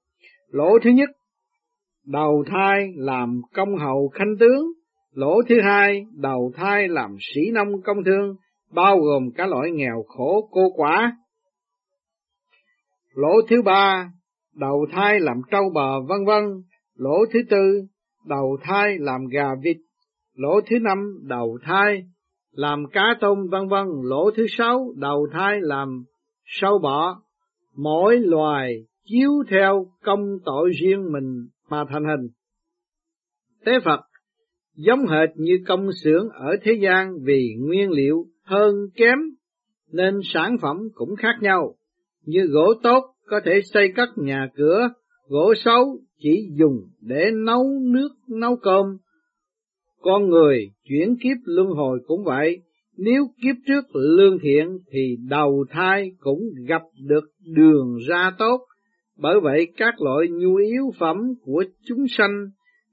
Lỗ 0.51 0.79
thứ 0.85 0.91
nhất, 0.91 1.09
đầu 2.07 2.45
thai 2.47 2.93
làm 2.97 3.41
công 3.55 3.77
hầu 3.77 4.09
khanh 4.09 4.35
tướng. 4.41 4.67
Lỗ 5.13 5.43
thứ 5.49 5.61
hai, 5.61 6.07
đầu 6.13 6.53
thai 6.55 6.89
làm 6.89 7.17
sĩ 7.21 7.41
nông 7.53 7.83
công 7.83 8.05
thương, 8.05 8.37
bao 8.73 8.99
gồm 8.99 9.31
cả 9.37 9.47
loại 9.47 9.71
nghèo 9.71 10.05
khổ 10.09 10.49
cô 10.51 10.63
quả. 10.77 11.17
Lỗ 13.15 13.33
thứ 13.49 13.63
ba, 13.63 14.11
đầu 14.55 14.87
thai 14.93 15.21
làm 15.21 15.41
trâu 15.51 15.71
bò 15.75 16.01
vân 16.01 16.25
vân. 16.27 16.45
Lỗ 16.95 17.25
thứ 17.33 17.39
tư, 17.51 17.83
đầu 18.27 18.57
thai 18.63 18.99
làm 18.99 19.27
gà 19.27 19.49
vịt. 19.63 19.77
Lỗ 20.35 20.61
thứ 20.71 20.79
năm, 20.83 21.19
đầu 21.23 21.59
thai 21.63 22.03
làm 22.53 22.85
cá 22.93 23.05
tôm 23.21 23.39
vân 23.51 23.69
vân. 23.69 23.87
Lỗ 24.03 24.31
thứ 24.37 24.47
sáu, 24.49 24.93
đầu 24.97 25.27
thai 25.33 25.59
làm 25.61 26.05
sâu 26.45 26.79
bọ. 26.79 27.21
Mỗi 27.77 28.17
loài 28.19 28.75
chiếu 29.05 29.31
theo 29.51 29.87
công 30.05 30.39
tội 30.45 30.71
riêng 30.81 31.13
mình 31.13 31.49
mà 31.75 31.85
thành 31.91 32.05
hình. 32.05 32.29
Tế 33.65 33.73
Phật 33.85 34.01
giống 34.77 35.07
hệt 35.07 35.29
như 35.37 35.59
công 35.67 35.89
xưởng 36.05 36.29
ở 36.29 36.57
thế 36.63 36.73
gian 36.83 37.13
vì 37.23 37.55
nguyên 37.59 37.91
liệu 37.91 38.25
hơn 38.45 38.75
kém 38.95 39.19
nên 39.93 40.15
sản 40.25 40.57
phẩm 40.63 40.77
cũng 40.95 41.17
khác 41.17 41.35
nhau. 41.41 41.75
Như 42.25 42.47
gỗ 42.47 42.75
tốt 42.83 43.05
có 43.27 43.41
thể 43.45 43.61
xây 43.73 43.93
cất 43.97 44.09
nhà 44.17 44.49
cửa, 44.55 44.89
gỗ 45.29 45.55
xấu 45.65 45.99
chỉ 46.19 46.49
dùng 46.59 46.81
để 47.01 47.31
nấu 47.47 47.65
nước 47.83 48.09
nấu 48.29 48.57
cơm. 48.57 48.87
Con 50.01 50.29
người 50.29 50.71
chuyển 50.89 51.17
kiếp 51.23 51.37
luân 51.45 51.69
hồi 51.69 52.01
cũng 52.07 52.25
vậy, 52.25 52.63
nếu 52.97 53.27
kiếp 53.43 53.57
trước 53.67 53.97
lương 53.97 54.39
thiện 54.39 54.79
thì 54.93 55.17
đầu 55.29 55.65
thai 55.71 56.11
cũng 56.19 56.41
gặp 56.69 56.83
được 57.09 57.25
đường 57.41 57.99
ra 58.09 58.33
tốt. 58.39 58.61
Bởi 59.17 59.41
vậy 59.43 59.73
các 59.77 59.95
loại 60.01 60.29
nhu 60.29 60.57
yếu 60.57 60.91
phẩm 60.99 61.17
của 61.43 61.65
chúng 61.85 62.05
sanh 62.09 62.47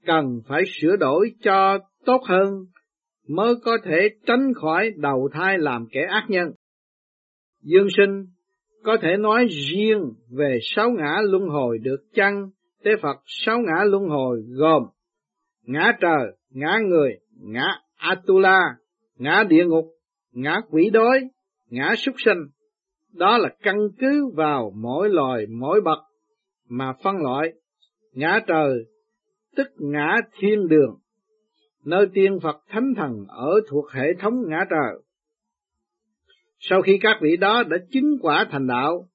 cần 0.06 0.40
phải 0.48 0.62
sửa 0.80 0.96
đổi 0.96 1.30
cho 1.42 1.78
tốt 2.04 2.20
hơn 2.26 2.48
mới 3.28 3.54
có 3.64 3.78
thể 3.84 4.08
tránh 4.26 4.52
khỏi 4.54 4.92
đầu 4.96 5.28
thai 5.32 5.58
làm 5.58 5.86
kẻ 5.92 6.06
ác 6.10 6.24
nhân. 6.28 6.48
Dương 7.62 7.86
sinh 7.96 8.26
có 8.84 8.96
thể 9.02 9.16
nói 9.16 9.46
riêng 9.48 10.00
về 10.30 10.58
sáu 10.62 10.90
ngã 10.90 11.16
luân 11.22 11.48
hồi 11.48 11.78
được 11.78 12.00
chăng? 12.14 12.48
Tế 12.84 12.90
Phật 13.02 13.16
sáu 13.26 13.58
ngã 13.58 13.84
luân 13.84 14.08
hồi 14.08 14.42
gồm 14.48 14.82
ngã 15.66 15.92
trời, 16.00 16.36
ngã 16.50 16.78
người, 16.88 17.16
ngã 17.40 17.66
Atula, 17.96 18.76
ngã 19.18 19.44
địa 19.48 19.64
ngục, 19.64 19.84
ngã 20.32 20.60
quỷ 20.70 20.90
đói, 20.90 21.20
ngã 21.70 21.94
súc 21.96 22.14
sinh. 22.24 22.38
Đó 23.12 23.38
là 23.38 23.48
căn 23.62 23.76
cứ 23.98 24.30
vào 24.34 24.72
mỗi 24.76 25.08
loài 25.08 25.46
mỗi 25.46 25.80
bậc 25.80 25.98
mà 26.72 26.92
phân 27.02 27.16
loại. 27.16 27.52
Ngã 28.12 28.40
trời 28.46 28.84
tức 29.56 29.66
ngã 29.78 30.16
thiên 30.38 30.68
đường, 30.68 30.98
nơi 31.84 32.06
tiên 32.14 32.38
Phật 32.42 32.56
thánh 32.68 32.94
thần 32.96 33.24
ở 33.28 33.60
thuộc 33.68 33.90
hệ 33.90 34.14
thống 34.18 34.34
ngã 34.48 34.64
trời. 34.70 35.02
Sau 36.58 36.82
khi 36.82 36.98
các 37.00 37.18
vị 37.22 37.36
đó 37.36 37.62
đã 37.62 37.76
chứng 37.90 38.18
quả 38.20 38.46
thành 38.50 38.66
đạo, 38.66 39.08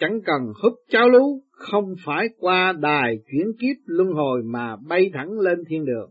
chẳng 0.00 0.20
cần 0.24 0.52
húp 0.62 0.72
cháo 0.88 1.08
lú, 1.08 1.42
không 1.50 1.94
phải 2.04 2.28
qua 2.38 2.72
đài 2.72 3.18
chuyển 3.32 3.46
kiếp 3.60 3.76
luân 3.86 4.08
hồi 4.08 4.42
mà 4.44 4.76
bay 4.88 5.10
thẳng 5.14 5.38
lên 5.40 5.58
thiên 5.68 5.84
đường. 5.84 6.10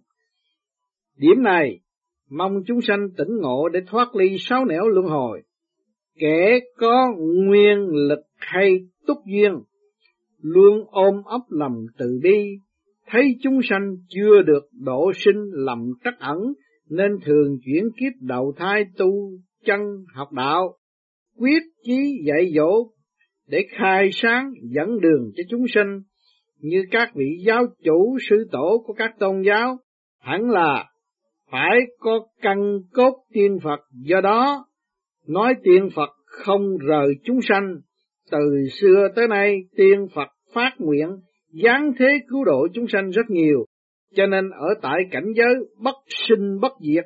Điểm 1.17 1.43
này, 1.43 1.79
mong 2.29 2.63
chúng 2.67 2.81
sanh 2.81 3.09
tỉnh 3.17 3.37
ngộ 3.41 3.69
để 3.69 3.79
thoát 3.87 4.15
ly 4.15 4.35
sáu 4.39 4.65
nẻo 4.65 4.87
luân 4.87 5.05
hồi. 5.05 5.41
Kẻ 6.19 6.59
có 6.77 7.07
nguyên 7.17 7.87
lực 7.87 8.19
hay 8.37 8.79
túc 9.07 9.17
duyên, 9.25 9.53
luôn 10.45 10.85
ôm 10.87 11.15
ấp 11.25 11.41
lòng 11.49 11.85
từ 11.97 12.19
bi, 12.23 12.59
thấy 13.07 13.35
chúng 13.41 13.59
sanh 13.69 13.95
chưa 14.09 14.41
được 14.41 14.63
độ 14.71 15.11
sinh 15.15 15.51
lầm 15.51 15.91
trắc 16.03 16.19
ẩn, 16.19 16.37
nên 16.89 17.11
thường 17.25 17.57
chuyển 17.65 17.83
kiếp 17.99 18.21
đầu 18.21 18.53
thai 18.57 18.85
tu 18.97 19.31
chân 19.65 19.79
học 20.13 20.33
đạo, 20.33 20.77
quyết 21.37 21.63
chí 21.83 22.23
dạy 22.27 22.51
dỗ 22.55 22.89
để 23.47 23.65
khai 23.69 24.09
sáng 24.11 24.53
dẫn 24.63 24.99
đường 25.01 25.31
cho 25.35 25.43
chúng 25.49 25.65
sinh, 25.73 26.01
như 26.59 26.83
các 26.91 27.11
vị 27.15 27.43
giáo 27.45 27.65
chủ 27.83 28.17
sư 28.29 28.35
tổ 28.51 28.83
của 28.85 28.93
các 28.93 29.11
tôn 29.19 29.41
giáo, 29.41 29.77
hẳn 30.19 30.49
là 30.49 30.85
phải 31.51 31.79
có 31.99 32.19
căn 32.41 32.57
cốt 32.93 33.13
tiên 33.33 33.57
Phật, 33.63 33.79
do 33.91 34.21
đó 34.21 34.65
nói 35.27 35.53
tiên 35.63 35.89
Phật 35.95 36.09
không 36.25 36.77
rời 36.77 37.07
chúng 37.23 37.39
sanh, 37.41 37.75
từ 38.31 38.67
xưa 38.81 39.07
tới 39.15 39.27
nay 39.27 39.55
tiên 39.77 40.07
Phật 40.15 40.27
phát 40.55 40.71
nguyện 40.77 41.09
giáng 41.63 41.91
thế 41.99 42.19
cứu 42.29 42.43
độ 42.43 42.67
chúng 42.73 42.85
sanh 42.87 43.09
rất 43.09 43.29
nhiều, 43.29 43.65
cho 44.15 44.25
nên 44.25 44.49
ở 44.49 44.67
tại 44.81 44.99
cảnh 45.11 45.33
giới 45.35 45.55
bất 45.83 45.95
sinh 46.27 46.59
bất 46.61 46.71
diệt, 46.81 47.05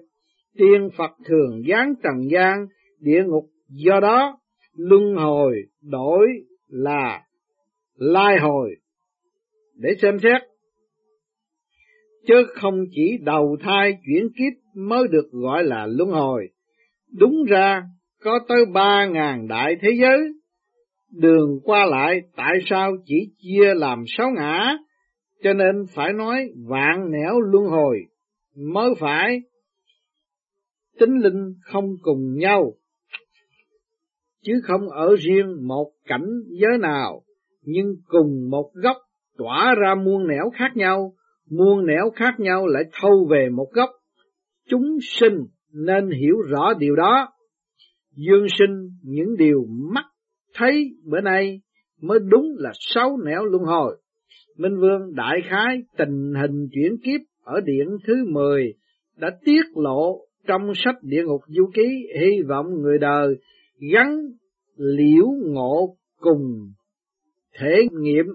tiên 0.58 0.90
Phật 0.98 1.12
thường 1.26 1.62
giáng 1.70 1.94
trần 2.04 2.30
gian, 2.32 2.66
địa 3.00 3.24
ngục, 3.28 3.46
do 3.70 4.00
đó 4.00 4.40
luân 4.76 5.16
hồi 5.16 5.56
đổi 5.82 6.28
là 6.68 7.22
lai 7.96 8.38
hồi. 8.42 8.76
Để 9.76 9.90
xem 10.02 10.20
xét. 10.20 10.42
Chứ 12.28 12.36
không 12.56 12.84
chỉ 12.92 13.18
đầu 13.22 13.58
thai 13.60 13.98
chuyển 14.06 14.30
kiếp 14.38 14.54
mới 14.76 15.08
được 15.08 15.30
gọi 15.32 15.64
là 15.64 15.88
luân 15.90 16.10
hồi. 16.10 16.50
Đúng 17.20 17.44
ra 17.48 17.84
có 18.24 18.40
tới 18.48 18.66
ba 18.74 19.06
ngàn 19.06 19.48
đại 19.48 19.76
thế 19.82 19.90
giới 20.02 20.20
đường 21.12 21.60
qua 21.64 21.86
lại 21.86 22.22
tại 22.36 22.54
sao 22.66 22.92
chỉ 23.06 23.32
chia 23.38 23.74
làm 23.76 24.04
sáu 24.08 24.32
ngã 24.36 24.78
cho 25.44 25.54
nên 25.54 25.86
phải 25.94 26.14
nói 26.14 26.50
vạn 26.68 27.12
nẻo 27.12 27.40
luân 27.42 27.66
hồi 27.66 28.00
mới 28.56 28.90
phải 29.00 29.42
tính 31.00 31.18
linh 31.24 31.54
không 31.62 31.86
cùng 32.02 32.38
nhau 32.38 32.74
chứ 34.44 34.54
không 34.64 34.90
ở 34.90 35.16
riêng 35.16 35.68
một 35.68 35.92
cảnh 36.06 36.28
giới 36.48 36.78
nào, 36.82 37.22
nhưng 37.62 37.96
cùng 38.06 38.50
một 38.50 38.72
góc 38.74 38.98
tỏa 39.38 39.76
ra 39.82 39.96
muôn 39.96 40.28
nẻo 40.28 40.50
khác 40.54 40.72
nhau, 40.76 41.14
muôn 41.50 41.86
nẻo 41.86 42.10
khác 42.16 42.34
nhau 42.38 42.68
lại 42.68 42.84
thâu 43.02 43.28
về 43.32 43.50
một 43.50 43.68
góc. 43.72 43.90
Chúng 44.70 44.98
sinh 45.02 45.34
nên 45.74 46.10
hiểu 46.10 46.36
rõ 46.48 46.74
điều 46.80 46.96
đó. 46.96 47.28
Dương 48.16 48.46
sinh 48.60 48.90
những 49.04 49.38
điều 49.38 49.66
mắt 49.94 50.06
thấy 50.60 50.90
bữa 51.06 51.22
nay 51.22 51.62
mới 52.02 52.20
đúng 52.20 52.56
là 52.58 52.72
sáu 52.80 53.18
nẻo 53.26 53.46
luân 53.46 53.64
hồi. 53.64 53.98
Minh 54.58 54.78
Vương 54.78 55.16
đại 55.16 55.38
khái 55.50 55.78
tình 55.98 56.34
hình 56.42 56.68
chuyển 56.74 56.98
kiếp 57.04 57.22
ở 57.44 57.62
điện 57.66 57.88
thứ 58.08 58.14
10 58.28 58.74
đã 59.18 59.30
tiết 59.46 59.62
lộ 59.76 60.26
trong 60.48 60.72
sách 60.76 60.96
địa 61.02 61.24
ngục 61.24 61.42
du 61.48 61.70
ký 61.74 62.08
hy 62.20 62.42
vọng 62.48 62.66
người 62.82 62.98
đời 62.98 63.36
gắn 63.94 64.18
liễu 64.78 65.26
ngộ 65.46 65.96
cùng 66.20 66.72
thể 67.60 67.88
nghiệm 67.92 68.26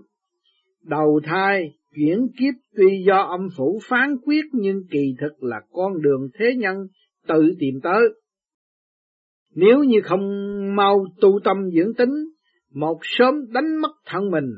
đầu 0.83 1.21
thai 1.25 1.75
chuyển 1.97 2.27
kiếp 2.39 2.55
tuy 2.77 3.05
do 3.07 3.17
âm 3.17 3.49
phủ 3.57 3.81
phán 3.89 4.17
quyết 4.25 4.45
nhưng 4.53 4.83
kỳ 4.91 5.15
thực 5.21 5.43
là 5.43 5.61
con 5.73 6.03
đường 6.03 6.29
thế 6.39 6.47
nhân 6.57 6.77
tự 7.29 7.55
tìm 7.59 7.81
tới. 7.83 8.01
Nếu 9.55 9.83
như 9.83 10.01
không 10.05 10.21
mau 10.77 11.05
tu 11.21 11.41
tâm 11.45 11.57
dưỡng 11.75 11.95
tính, 11.95 12.15
một 12.75 12.99
sớm 13.03 13.35
đánh 13.53 13.77
mất 13.81 13.93
thân 14.07 14.31
mình, 14.31 14.51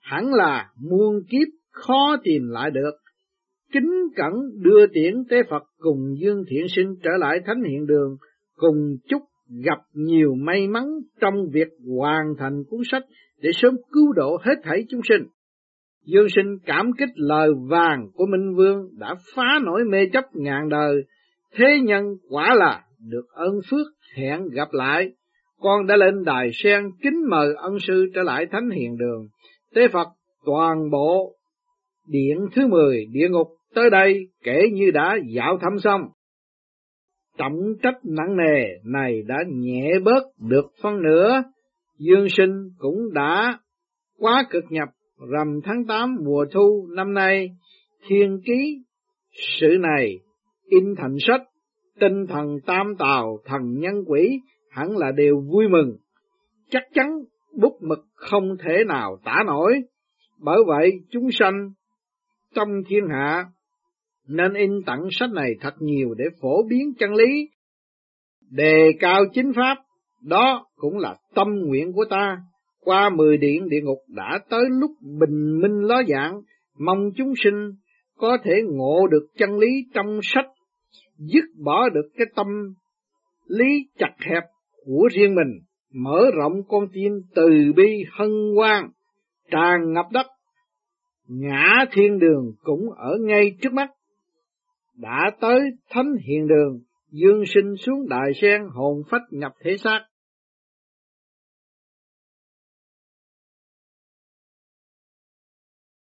hẳn 0.00 0.34
là 0.34 0.68
muôn 0.80 1.22
kiếp 1.30 1.48
khó 1.70 2.16
tìm 2.24 2.42
lại 2.48 2.70
được. 2.70 2.92
Kính 3.72 3.90
cẩn 4.16 4.32
đưa 4.62 4.86
tiễn 4.86 5.14
tế 5.30 5.42
Phật 5.50 5.62
cùng 5.78 5.98
Dương 6.20 6.44
Thiện 6.48 6.68
Sinh 6.68 6.94
trở 7.02 7.10
lại 7.18 7.38
Thánh 7.46 7.62
Hiện 7.62 7.86
Đường, 7.86 8.16
cùng 8.54 8.96
chúc 9.08 9.22
gặp 9.64 9.78
nhiều 9.94 10.34
may 10.34 10.68
mắn 10.68 10.84
trong 11.20 11.34
việc 11.52 11.68
hoàn 11.98 12.24
thành 12.38 12.62
cuốn 12.68 12.80
sách 12.84 13.02
để 13.42 13.50
sớm 13.52 13.76
cứu 13.92 14.12
độ 14.12 14.38
hết 14.42 14.54
thảy 14.62 14.84
chúng 14.88 15.00
sinh. 15.08 15.22
Dương 16.04 16.26
sinh 16.28 16.58
cảm 16.66 16.90
kích 16.98 17.08
lời 17.14 17.50
vàng 17.68 18.08
của 18.14 18.26
Minh 18.26 18.54
Vương 18.56 18.88
đã 18.98 19.14
phá 19.34 19.58
nổi 19.64 19.84
mê 19.90 19.98
chấp 20.12 20.24
ngàn 20.34 20.68
đời, 20.68 21.02
thế 21.54 21.80
nhân 21.84 22.04
quả 22.28 22.54
là 22.54 22.82
được 23.00 23.26
ơn 23.34 23.60
phước 23.70 23.86
hẹn 24.16 24.48
gặp 24.48 24.68
lại. 24.72 25.08
Con 25.60 25.86
đã 25.86 25.96
lên 25.96 26.24
đài 26.24 26.50
sen 26.52 26.90
kính 27.02 27.28
mời 27.30 27.54
ân 27.56 27.78
sư 27.80 28.06
trở 28.14 28.22
lại 28.22 28.46
thánh 28.50 28.70
hiền 28.70 28.96
đường. 28.96 29.28
Tế 29.74 29.88
Phật 29.88 30.08
toàn 30.46 30.90
bộ 30.90 31.32
điện 32.08 32.38
thứ 32.54 32.66
mười 32.66 33.06
địa 33.12 33.28
ngục 33.28 33.48
tới 33.74 33.90
đây 33.90 34.28
kể 34.42 34.62
như 34.72 34.90
đã 34.90 35.18
dạo 35.34 35.58
thăm 35.62 35.78
xong. 35.78 36.00
Trọng 37.38 37.54
trách 37.82 37.96
nặng 38.04 38.36
nề 38.36 38.64
này 38.84 39.22
đã 39.26 39.36
nhẹ 39.48 39.92
bớt 40.04 40.22
được 40.48 40.66
phân 40.82 41.02
nửa, 41.02 41.42
dương 41.98 42.26
sinh 42.28 42.68
cũng 42.78 43.12
đã 43.12 43.58
quá 44.18 44.46
cực 44.50 44.64
nhập 44.70 44.88
rằm 45.32 45.60
tháng 45.64 45.84
8 45.88 46.16
mùa 46.24 46.46
thu 46.52 46.88
năm 46.96 47.14
nay, 47.14 47.50
thiên 48.08 48.40
ký 48.46 48.78
sự 49.60 49.66
này 49.80 50.18
in 50.64 50.94
thành 50.96 51.16
sách, 51.18 51.42
tinh 52.00 52.26
thần 52.26 52.58
tam 52.66 52.96
tào 52.98 53.38
thần 53.44 53.60
nhân 53.78 53.94
quỷ 54.06 54.40
hẳn 54.70 54.96
là 54.96 55.12
đều 55.12 55.40
vui 55.40 55.68
mừng, 55.68 55.96
chắc 56.70 56.82
chắn 56.94 57.10
bút 57.60 57.78
mực 57.82 57.98
không 58.14 58.56
thể 58.64 58.84
nào 58.86 59.18
tả 59.24 59.42
nổi, 59.46 59.82
bởi 60.40 60.58
vậy 60.66 60.92
chúng 61.10 61.28
sanh 61.32 61.70
trong 62.54 62.68
thiên 62.88 63.06
hạ 63.10 63.44
nên 64.28 64.54
in 64.54 64.70
tặng 64.86 65.08
sách 65.10 65.30
này 65.32 65.50
thật 65.60 65.74
nhiều 65.80 66.14
để 66.14 66.24
phổ 66.40 66.62
biến 66.68 66.94
chân 66.98 67.14
lý, 67.14 67.48
đề 68.50 68.92
cao 69.00 69.24
chính 69.32 69.52
pháp, 69.56 69.76
đó 70.22 70.66
cũng 70.76 70.98
là 70.98 71.16
tâm 71.34 71.48
nguyện 71.64 71.92
của 71.92 72.04
ta. 72.10 72.38
Qua 72.80 73.10
mười 73.10 73.36
điện 73.36 73.68
địa 73.68 73.80
ngục 73.82 73.98
đã 74.08 74.38
tới 74.50 74.64
lúc 74.80 74.90
bình 75.18 75.60
minh 75.60 75.80
ló 75.80 76.02
dạng, 76.08 76.40
mong 76.78 77.10
chúng 77.16 77.32
sinh 77.44 77.72
có 78.16 78.38
thể 78.44 78.62
ngộ 78.68 79.06
được 79.06 79.26
chân 79.38 79.58
lý 79.58 79.68
trong 79.94 80.20
sách, 80.22 80.46
dứt 81.18 81.44
bỏ 81.64 81.88
được 81.88 82.08
cái 82.16 82.26
tâm 82.36 82.46
lý 83.46 83.88
chặt 83.98 84.14
hẹp 84.18 84.42
của 84.84 85.08
riêng 85.12 85.34
mình, 85.34 85.60
mở 85.92 86.30
rộng 86.36 86.52
con 86.68 86.84
tim 86.92 87.12
từ 87.34 87.48
bi 87.76 88.04
hân 88.12 88.30
hoan, 88.56 88.90
tràn 89.50 89.92
ngập 89.92 90.06
đất. 90.12 90.26
Ngã 91.28 91.84
thiên 91.92 92.18
đường 92.18 92.52
cũng 92.62 92.90
ở 92.96 93.16
ngay 93.20 93.56
trước 93.62 93.72
mắt. 93.72 93.90
Đã 94.94 95.30
tới 95.40 95.60
thánh 95.90 96.14
hiện 96.26 96.46
đường, 96.48 96.80
dương 97.10 97.42
sinh 97.54 97.76
xuống 97.76 98.08
đại 98.08 98.32
sen 98.42 98.62
hồn 98.72 99.02
phách 99.10 99.22
nhập 99.30 99.52
thể 99.64 99.76
xác. 99.76 100.00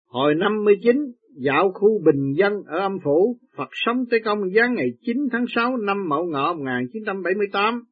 Hồi 0.07 0.35
năm 0.35 0.65
mươi 0.65 0.75
chín, 0.83 0.97
dạo 1.35 1.73
khu 1.75 2.03
bình 2.05 2.33
dân 2.37 2.53
ở 2.67 2.79
âm 2.79 2.99
phủ, 3.05 3.37
Phật 3.57 3.69
sống 3.73 4.05
tới 4.11 4.21
công 4.25 4.39
giáng 4.55 4.75
ngày 4.75 4.89
9 5.01 5.17
tháng 5.33 5.45
6 5.49 5.77
năm 5.77 6.09
Mậu 6.09 6.25
Ngọ 6.25 6.53
1978. 6.53 7.83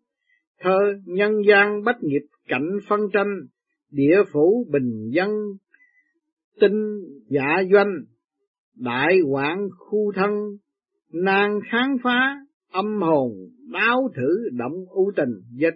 Thơ 0.60 0.78
Nhân 1.04 1.32
gian 1.48 1.84
bách 1.84 2.02
nghiệp 2.02 2.26
cảnh 2.48 2.70
phân 2.88 3.00
tranh, 3.12 3.40
địa 3.90 4.22
phủ 4.32 4.66
bình 4.72 5.08
dân, 5.10 5.30
tinh 6.60 7.00
dạ 7.28 7.62
doanh, 7.72 7.90
đại 8.76 9.18
hoạn 9.30 9.68
khu 9.78 10.12
thân, 10.14 10.30
nàng 11.12 11.60
kháng 11.70 11.96
phá, 12.04 12.36
âm 12.72 13.00
hồn, 13.02 13.32
đáo 13.72 14.10
thử 14.16 14.48
động 14.52 14.84
ưu 14.90 15.12
tình 15.16 15.34
dịch 15.50 15.74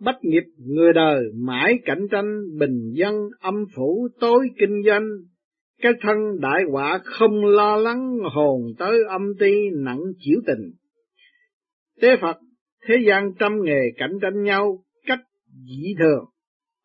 Bách 0.00 0.18
nghiệp 0.22 0.44
người 0.58 0.92
đời 0.92 1.24
mãi 1.34 1.78
cạnh 1.84 2.06
tranh 2.10 2.58
bình 2.58 2.92
dân 2.92 3.14
âm 3.40 3.54
phủ 3.74 4.08
tối 4.20 4.48
kinh 4.58 4.82
doanh, 4.86 5.02
cái 5.82 5.92
thân 6.00 6.40
đại 6.40 6.62
quả 6.70 7.00
không 7.04 7.44
lo 7.44 7.76
lắng 7.76 8.18
hồn 8.32 8.60
tới 8.78 8.98
âm 9.08 9.22
ti 9.38 9.54
nặng 9.72 10.00
chịu 10.18 10.40
tình. 10.46 10.72
Tế 12.00 12.16
Phật, 12.20 12.36
thế 12.88 12.94
gian 13.06 13.34
trăm 13.38 13.52
nghề 13.62 13.80
cạnh 13.96 14.18
tranh 14.22 14.42
nhau 14.42 14.84
cách 15.06 15.20
dị 15.66 15.94
thường, 15.98 16.24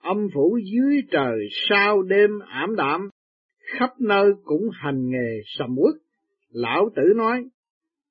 âm 0.01 0.27
phủ 0.33 0.59
dưới 0.71 1.01
trời 1.11 1.37
sao 1.69 2.01
đêm 2.01 2.29
ảm 2.47 2.75
đạm, 2.75 3.09
khắp 3.79 3.89
nơi 3.99 4.31
cũng 4.43 4.63
hành 4.73 5.09
nghề 5.09 5.41
sầm 5.45 5.75
uất. 5.77 5.95
Lão 6.49 6.89
tử 6.95 7.01
nói, 7.15 7.43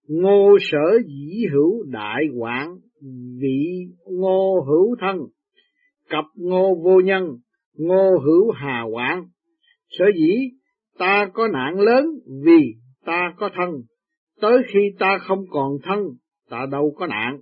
ngô 0.08 0.58
sở 0.60 0.98
dĩ 1.06 1.46
hữu 1.52 1.84
đại 1.88 2.24
hoạn 2.38 2.76
vị 3.40 3.86
ngô 4.06 4.64
hữu 4.68 4.96
thân, 5.00 5.16
cặp 6.08 6.24
ngô 6.34 6.74
vô 6.84 7.00
nhân, 7.00 7.24
ngô 7.74 8.18
hữu 8.24 8.50
hà 8.50 8.82
quảng. 8.92 9.24
Sở 9.88 10.04
dĩ 10.16 10.50
ta 11.00 11.30
có 11.32 11.48
nạn 11.48 11.80
lớn 11.80 12.04
vì 12.44 12.74
ta 13.04 13.34
có 13.36 13.50
thân, 13.54 13.70
tới 14.40 14.58
khi 14.68 14.80
ta 14.98 15.18
không 15.18 15.44
còn 15.50 15.72
thân, 15.82 15.98
ta 16.50 16.66
đâu 16.70 16.94
có 16.96 17.06
nạn. 17.06 17.40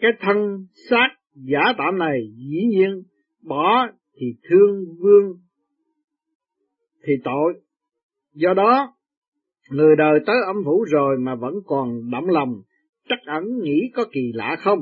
Cái 0.00 0.10
thân 0.20 0.66
xác 0.90 1.08
giả 1.34 1.60
tạm 1.78 1.98
này 1.98 2.20
dĩ 2.36 2.60
nhiên 2.68 3.02
bỏ 3.42 3.86
thì 4.16 4.26
thương 4.50 4.84
vương 4.98 5.36
thì 7.04 7.12
tội. 7.24 7.60
Do 8.34 8.54
đó, 8.54 8.94
người 9.70 9.96
đời 9.98 10.20
tới 10.26 10.36
âm 10.46 10.56
phủ 10.64 10.84
rồi 10.90 11.16
mà 11.18 11.34
vẫn 11.34 11.54
còn 11.66 12.10
động 12.10 12.28
lòng 12.28 12.62
chắc 13.08 13.18
ẩn 13.26 13.44
nghĩ 13.62 13.90
có 13.94 14.04
kỳ 14.12 14.32
lạ 14.34 14.56
không? 14.58 14.78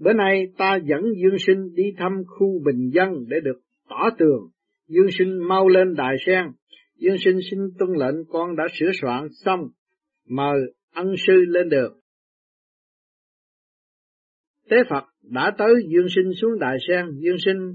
Bữa 0.00 0.12
nay 0.12 0.46
ta 0.58 0.78
dẫn 0.84 1.02
Dương 1.22 1.38
Sinh 1.38 1.74
đi 1.74 1.84
thăm 1.96 2.22
khu 2.26 2.62
bình 2.64 2.90
dân 2.94 3.24
để 3.28 3.36
được 3.44 3.60
tỏ 3.88 4.10
tường. 4.18 4.48
Dương 4.88 5.10
Sinh 5.18 5.48
mau 5.48 5.68
lên 5.68 5.94
đài 5.94 6.16
sen. 6.26 6.44
Dương 7.00 7.16
Sinh 7.24 7.38
xin 7.50 7.58
tuân 7.78 7.90
lệnh 7.92 8.24
con 8.28 8.56
đã 8.56 8.64
sửa 8.78 8.90
soạn 9.00 9.28
xong. 9.44 9.60
Mời 10.28 10.60
ân 10.94 11.14
sư 11.26 11.44
lên 11.48 11.68
được. 11.68 11.92
Tế 14.70 14.76
Phật 14.90 15.04
đã 15.22 15.52
tới 15.58 15.74
Dương 15.88 16.06
Sinh 16.08 16.32
xuống 16.40 16.58
đại 16.58 16.76
sen. 16.88 17.06
Dương 17.18 17.38
Sinh 17.44 17.74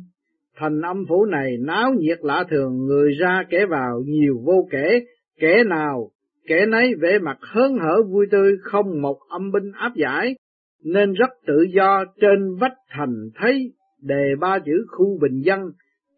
thành 0.56 0.82
âm 0.82 1.06
phủ 1.10 1.26
này 1.26 1.58
náo 1.60 1.94
nhiệt 2.00 2.18
lạ 2.22 2.44
thường, 2.50 2.86
người 2.86 3.12
ra 3.20 3.44
kẻ 3.50 3.66
vào 3.70 4.02
nhiều 4.06 4.36
vô 4.46 4.68
kể, 4.72 5.06
kẻ 5.40 5.64
nào 5.64 6.12
kẻ 6.48 6.66
nấy 6.66 6.94
vẻ 7.02 7.20
mặt 7.20 7.38
hớn 7.42 7.78
hở 7.82 8.04
vui 8.10 8.26
tươi 8.32 8.54
không 8.62 9.02
một 9.02 9.18
âm 9.30 9.52
binh 9.52 9.72
áp 9.74 9.92
giải, 9.96 10.36
nên 10.84 11.14
rất 11.14 11.30
tự 11.48 11.66
do 11.76 12.06
trên 12.22 12.56
vách 12.60 12.78
thành 12.90 13.30
thấy 13.36 13.74
đề 14.02 14.36
ba 14.40 14.60
chữ 14.66 14.86
khu 14.88 15.20
bình 15.22 15.42
dân, 15.42 15.60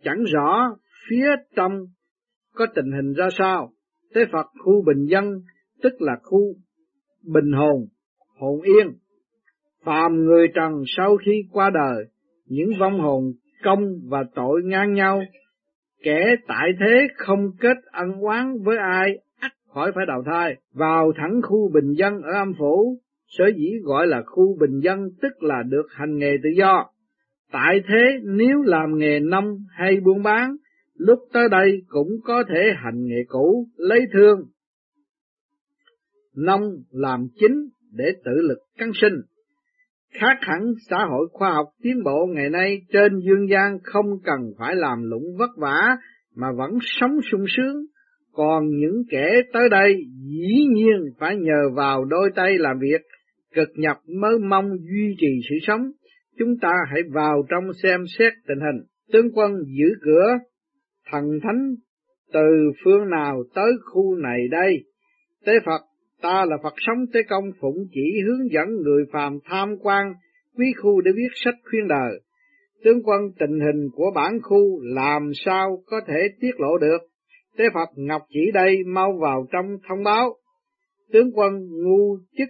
chẳng 0.04 0.24
rõ 0.34 0.76
phía 1.10 1.28
trong 1.56 1.72
có 2.58 2.66
tình 2.76 2.92
hình 2.92 3.14
ra 3.14 3.28
sao. 3.38 3.72
Tế 4.14 4.22
Phật 4.32 4.46
khu 4.64 4.84
bình 4.86 5.06
dân 5.06 5.42
tức 5.84 5.94
là 6.00 6.14
khu 6.24 6.40
bình 7.24 7.52
hồn, 7.52 7.88
hồn 8.40 8.62
yên. 8.62 8.94
Phàm 9.84 10.26
người 10.26 10.48
trần 10.56 10.84
sau 10.98 11.18
khi 11.26 11.44
qua 11.52 11.70
đời, 11.74 12.06
những 12.46 12.70
vong 12.80 13.00
hồn 13.00 13.24
công 13.64 13.80
và 14.10 14.24
tội 14.36 14.62
ngang 14.64 14.94
nhau, 14.94 15.22
kẻ 16.04 16.36
tại 16.48 16.70
thế 16.80 17.08
không 17.16 17.52
kết 17.60 17.78
ân 17.92 18.12
oán 18.12 18.58
với 18.64 18.78
ai 18.78 19.18
khỏi 19.78 19.92
phải 19.96 20.06
đầu 20.06 20.24
thai, 20.26 20.56
vào 20.74 21.12
thẳng 21.18 21.42
khu 21.44 21.72
bình 21.74 21.94
dân 21.94 22.22
ở 22.22 22.32
âm 22.34 22.54
phủ, 22.60 22.98
sở 23.28 23.46
dĩ 23.56 23.70
gọi 23.84 24.08
là 24.08 24.22
khu 24.26 24.58
bình 24.60 24.80
dân 24.80 25.10
tức 25.22 25.44
là 25.44 25.64
được 25.70 25.88
hành 25.90 26.18
nghề 26.18 26.32
tự 26.44 26.50
do. 26.58 26.86
Tại 27.52 27.82
thế 27.88 28.20
nếu 28.24 28.62
làm 28.62 28.98
nghề 28.98 29.20
nông 29.20 29.58
hay 29.70 30.00
buôn 30.06 30.24
bán, 30.24 30.56
lúc 30.98 31.20
tới 31.34 31.50
đây 31.52 31.82
cũng 31.88 32.10
có 32.24 32.44
thể 32.50 32.62
hành 32.76 33.06
nghề 33.06 33.24
cũ, 33.28 33.68
lấy 33.78 34.00
thương. 34.14 34.40
Nông 36.36 36.62
làm 36.92 37.28
chính 37.40 37.70
để 37.92 38.06
tự 38.26 38.32
lực 38.42 38.58
căng 38.78 38.92
sinh. 39.02 39.14
Khác 40.14 40.38
hẳn 40.42 40.74
xã 40.90 40.98
hội 41.10 41.28
khoa 41.32 41.54
học 41.54 41.68
tiến 41.84 42.04
bộ 42.04 42.26
ngày 42.26 42.50
nay 42.50 42.82
trên 42.94 43.20
dương 43.20 43.50
gian 43.50 43.78
không 43.84 44.06
cần 44.24 44.54
phải 44.58 44.76
làm 44.76 45.04
lụng 45.04 45.38
vất 45.38 45.50
vả 45.58 45.98
mà 46.36 46.48
vẫn 46.58 46.72
sống 46.82 47.20
sung 47.32 47.46
sướng, 47.58 47.86
còn 48.32 48.68
những 48.70 49.04
kẻ 49.10 49.42
tới 49.54 49.70
đây 49.70 49.96
dĩ 50.30 50.66
nhiên 50.74 51.04
phải 51.20 51.36
nhờ 51.36 51.70
vào 51.76 52.06
đôi 52.06 52.30
tay 52.36 52.58
làm 52.58 52.80
việc, 52.80 53.02
cực 53.56 53.70
nhập 53.76 53.98
mới 54.22 54.40
mong 54.50 54.70
duy 54.80 55.16
trì 55.20 55.28
sự 55.50 55.56
sống. 55.68 55.82
Chúng 56.40 56.58
ta 56.62 56.74
hãy 56.92 57.02
vào 57.14 57.46
trong 57.50 57.64
xem 57.84 58.02
xét 58.20 58.34
tình 58.48 58.60
hình. 58.60 58.86
Tướng 59.12 59.32
quân 59.34 59.52
giữ 59.66 59.94
cửa, 60.02 60.28
thần 61.12 61.40
thánh 61.44 61.76
từ 62.34 62.72
phương 62.84 63.10
nào 63.10 63.44
tới 63.56 63.72
khu 63.86 64.16
này 64.16 64.48
đây? 64.52 64.84
Tế 65.46 65.54
Phật, 65.66 65.82
ta 66.22 66.46
là 66.46 66.58
Phật 66.64 66.74
sống 66.78 67.06
Tế 67.14 67.20
Công 67.30 67.46
phụng 67.62 67.78
chỉ 67.92 68.22
hướng 68.26 68.52
dẫn 68.52 68.68
người 68.84 69.06
phàm 69.14 69.40
tham 69.46 69.76
quan 69.82 70.14
quý 70.58 70.66
khu 70.78 71.02
để 71.02 71.12
viết 71.16 71.30
sách 71.36 71.56
khuyên 71.70 71.88
đời. 71.88 72.20
Tướng 72.84 73.04
quân 73.04 73.22
tình 73.40 73.60
hình 73.60 73.90
của 73.94 74.12
bản 74.16 74.40
khu 74.44 74.82
làm 74.82 75.32
sao 75.46 75.84
có 75.86 76.02
thể 76.08 76.28
tiết 76.40 76.60
lộ 76.60 76.78
được. 76.78 76.98
Tế 77.58 77.66
Phật 77.74 77.90
Ngọc 77.96 78.22
chỉ 78.30 78.52
đây 78.54 78.78
mau 78.86 79.18
vào 79.22 79.48
trong 79.52 79.66
thông 79.90 80.04
báo. 80.04 80.36
Tướng 81.12 81.32
quân 81.34 81.54
ngu 81.84 82.18
chức 82.38 82.50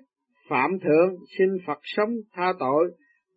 phạm 0.49 0.71
thượng 0.79 1.15
xin 1.37 1.47
Phật 1.67 1.79
sống 1.83 2.09
tha 2.33 2.53
tội. 2.59 2.91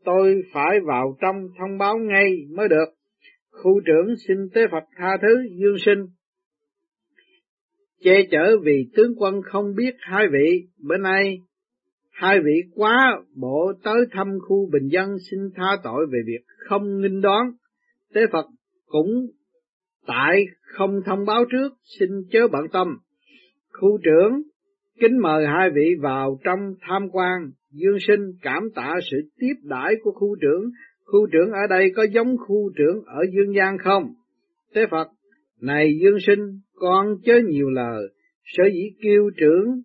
Tôi 0.05 0.43
phải 0.53 0.79
vào 0.87 1.17
trong 1.21 1.37
thông 1.59 1.79
báo 1.79 1.99
ngay 1.99 2.31
mới 2.57 2.69
được. 2.69 3.00
Khu 3.51 3.81
trưởng 3.87 4.15
xin 4.29 4.37
Tế 4.55 4.61
Phật 4.71 4.85
tha 4.97 5.17
thứ 5.23 5.29
dương 5.61 5.77
sinh. 5.87 6.07
che 8.01 8.23
chở 8.31 8.57
vì 8.65 8.91
tướng 8.97 9.13
quân 9.17 9.43
không 9.43 9.75
biết 9.75 9.95
hai 9.99 10.27
vị, 10.33 10.69
bữa 10.89 10.97
nay 10.97 11.39
hai 12.11 12.41
vị 12.41 12.63
quá 12.75 13.21
bộ 13.37 13.73
tới 13.85 14.07
thăm 14.11 14.39
khu 14.49 14.71
bình 14.73 14.89
dân 14.89 15.17
xin 15.31 15.41
tha 15.55 15.77
tội 15.85 16.07
về 16.13 16.19
việc 16.27 16.45
không 16.69 17.01
nghinh 17.01 17.21
đoán. 17.21 17.51
Tế 18.15 18.21
Phật 18.33 18.47
cũng 18.87 19.27
tại 20.07 20.45
không 20.63 21.01
thông 21.07 21.25
báo 21.27 21.45
trước, 21.51 21.73
xin 21.99 22.09
chớ 22.31 22.49
bận 22.49 22.65
tâm. 22.73 22.89
Khu 23.73 23.99
trưởng 24.05 24.43
kính 25.01 25.19
mời 25.23 25.47
hai 25.47 25.71
vị 25.71 25.95
vào 26.01 26.39
trong 26.45 26.59
tham 26.81 27.09
quan, 27.13 27.51
dương 27.71 27.99
sinh 28.01 28.21
cảm 28.43 28.63
tạ 28.75 28.95
sự 29.11 29.17
tiếp 29.37 29.55
đãi 29.63 29.95
của 30.03 30.13
khu 30.13 30.37
trưởng. 30.41 30.71
Khu 31.13 31.27
trưởng 31.33 31.51
ở 31.51 31.67
đây 31.69 31.93
có 31.97 32.03
giống 32.13 32.37
khu 32.39 32.71
trưởng 32.77 33.05
ở 33.07 33.21
dương 33.33 33.55
gian 33.57 33.79
không? 33.79 34.05
Tế 34.75 34.81
Phật, 34.91 35.09
này 35.61 35.99
dương 36.03 36.19
sinh, 36.27 36.61
con 36.75 37.07
chớ 37.25 37.33
nhiều 37.49 37.71
lời, 37.71 38.03
sở 38.45 38.65
dĩ 38.73 38.91
kêu 39.03 39.31
trưởng 39.37 39.83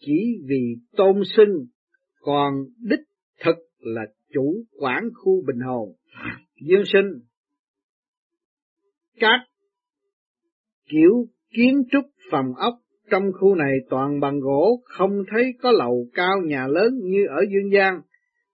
chỉ 0.00 0.38
vì 0.48 0.76
tôn 0.96 1.22
xưng, 1.36 1.66
còn 2.20 2.54
đích 2.78 3.00
thực 3.44 3.56
là 3.78 4.02
chủ 4.34 4.64
quản 4.80 5.08
khu 5.14 5.42
bình 5.46 5.60
hồn. 5.66 5.88
Dương 6.68 6.84
sinh, 6.92 7.06
các 9.20 9.40
kiểu 10.90 11.26
kiến 11.56 11.82
trúc 11.90 12.04
phòng 12.30 12.54
ốc 12.56 12.74
trong 13.10 13.22
khu 13.40 13.54
này 13.54 13.72
toàn 13.90 14.20
bằng 14.20 14.40
gỗ, 14.40 14.80
không 14.84 15.22
thấy 15.30 15.54
có 15.62 15.72
lầu 15.72 16.06
cao 16.14 16.36
nhà 16.46 16.66
lớn 16.66 16.98
như 17.02 17.26
ở 17.28 17.44
Dương 17.52 17.70
Giang. 17.74 18.00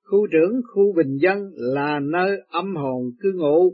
Khu 0.04 0.26
trưởng 0.32 0.60
khu 0.74 0.92
bình 0.96 1.16
dân 1.16 1.50
là 1.54 2.00
nơi 2.00 2.36
âm 2.48 2.76
hồn 2.76 3.10
cư 3.20 3.32
ngụ, 3.34 3.72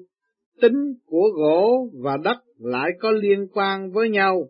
tính 0.60 0.94
của 1.06 1.28
gỗ 1.34 1.90
và 2.02 2.16
đất 2.24 2.36
lại 2.58 2.90
có 3.00 3.10
liên 3.10 3.46
quan 3.52 3.90
với 3.90 4.10
nhau, 4.10 4.42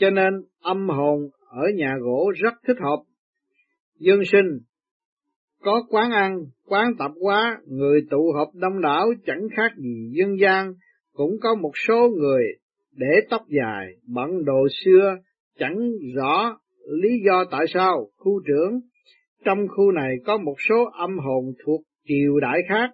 cho 0.00 0.10
nên 0.10 0.34
âm 0.62 0.88
hồn 0.88 1.20
ở 1.50 1.62
nhà 1.76 1.94
gỗ 2.00 2.32
rất 2.36 2.54
thích 2.66 2.76
hợp. 2.80 3.02
Dương 3.98 4.20
sinh, 4.32 4.58
có 5.62 5.82
quán 5.88 6.10
ăn, 6.10 6.36
quán 6.66 6.92
tập 6.98 7.10
quá, 7.20 7.58
người 7.66 8.00
tụ 8.10 8.32
họp 8.36 8.54
đông 8.54 8.80
đảo 8.82 9.12
chẳng 9.26 9.48
khác 9.56 9.72
gì 9.76 10.12
dân 10.18 10.38
gian, 10.40 10.72
cũng 11.12 11.30
có 11.42 11.54
một 11.54 11.72
số 11.88 12.08
người 12.18 12.44
để 12.92 13.20
tóc 13.30 13.42
dài, 13.48 13.86
bận 14.14 14.44
đồ 14.44 14.66
xưa, 14.84 15.16
chẳng 15.58 15.90
rõ 16.16 16.58
lý 17.02 17.08
do 17.26 17.44
tại 17.50 17.64
sao. 17.74 18.10
Khu 18.16 18.40
trưởng 18.46 18.80
trong 19.44 19.68
khu 19.68 19.92
này 19.92 20.14
có 20.24 20.38
một 20.38 20.54
số 20.68 20.84
âm 20.92 21.18
hồn 21.18 21.44
thuộc 21.64 21.80
triều 22.08 22.40
đại 22.40 22.60
khác. 22.68 22.90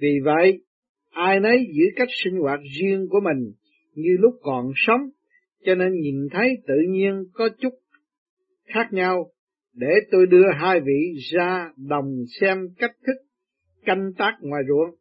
Vì 0.00 0.18
vậy, 0.24 0.60
ai 1.10 1.40
nấy 1.40 1.66
giữ 1.76 1.84
cách 1.96 2.08
sinh 2.24 2.34
hoạt 2.40 2.60
riêng 2.80 3.06
của 3.10 3.20
mình 3.20 3.52
như 3.94 4.16
lúc 4.18 4.34
còn 4.42 4.72
sống, 4.74 5.00
cho 5.64 5.74
nên 5.74 5.92
nhìn 5.92 6.28
thấy 6.32 6.48
tự 6.66 6.74
nhiên 6.88 7.24
có 7.32 7.48
chút 7.58 7.74
khác 8.64 8.88
nhau 8.92 9.30
để 9.74 9.88
tôi 10.10 10.26
đưa 10.26 10.46
hai 10.60 10.80
vị 10.80 11.12
ra 11.32 11.70
đồng 11.76 12.24
xem 12.40 12.58
cách 12.78 12.96
thức 13.06 13.16
canh 13.84 14.12
tác 14.18 14.32
ngoài 14.40 14.62
ruộng. 14.68 14.94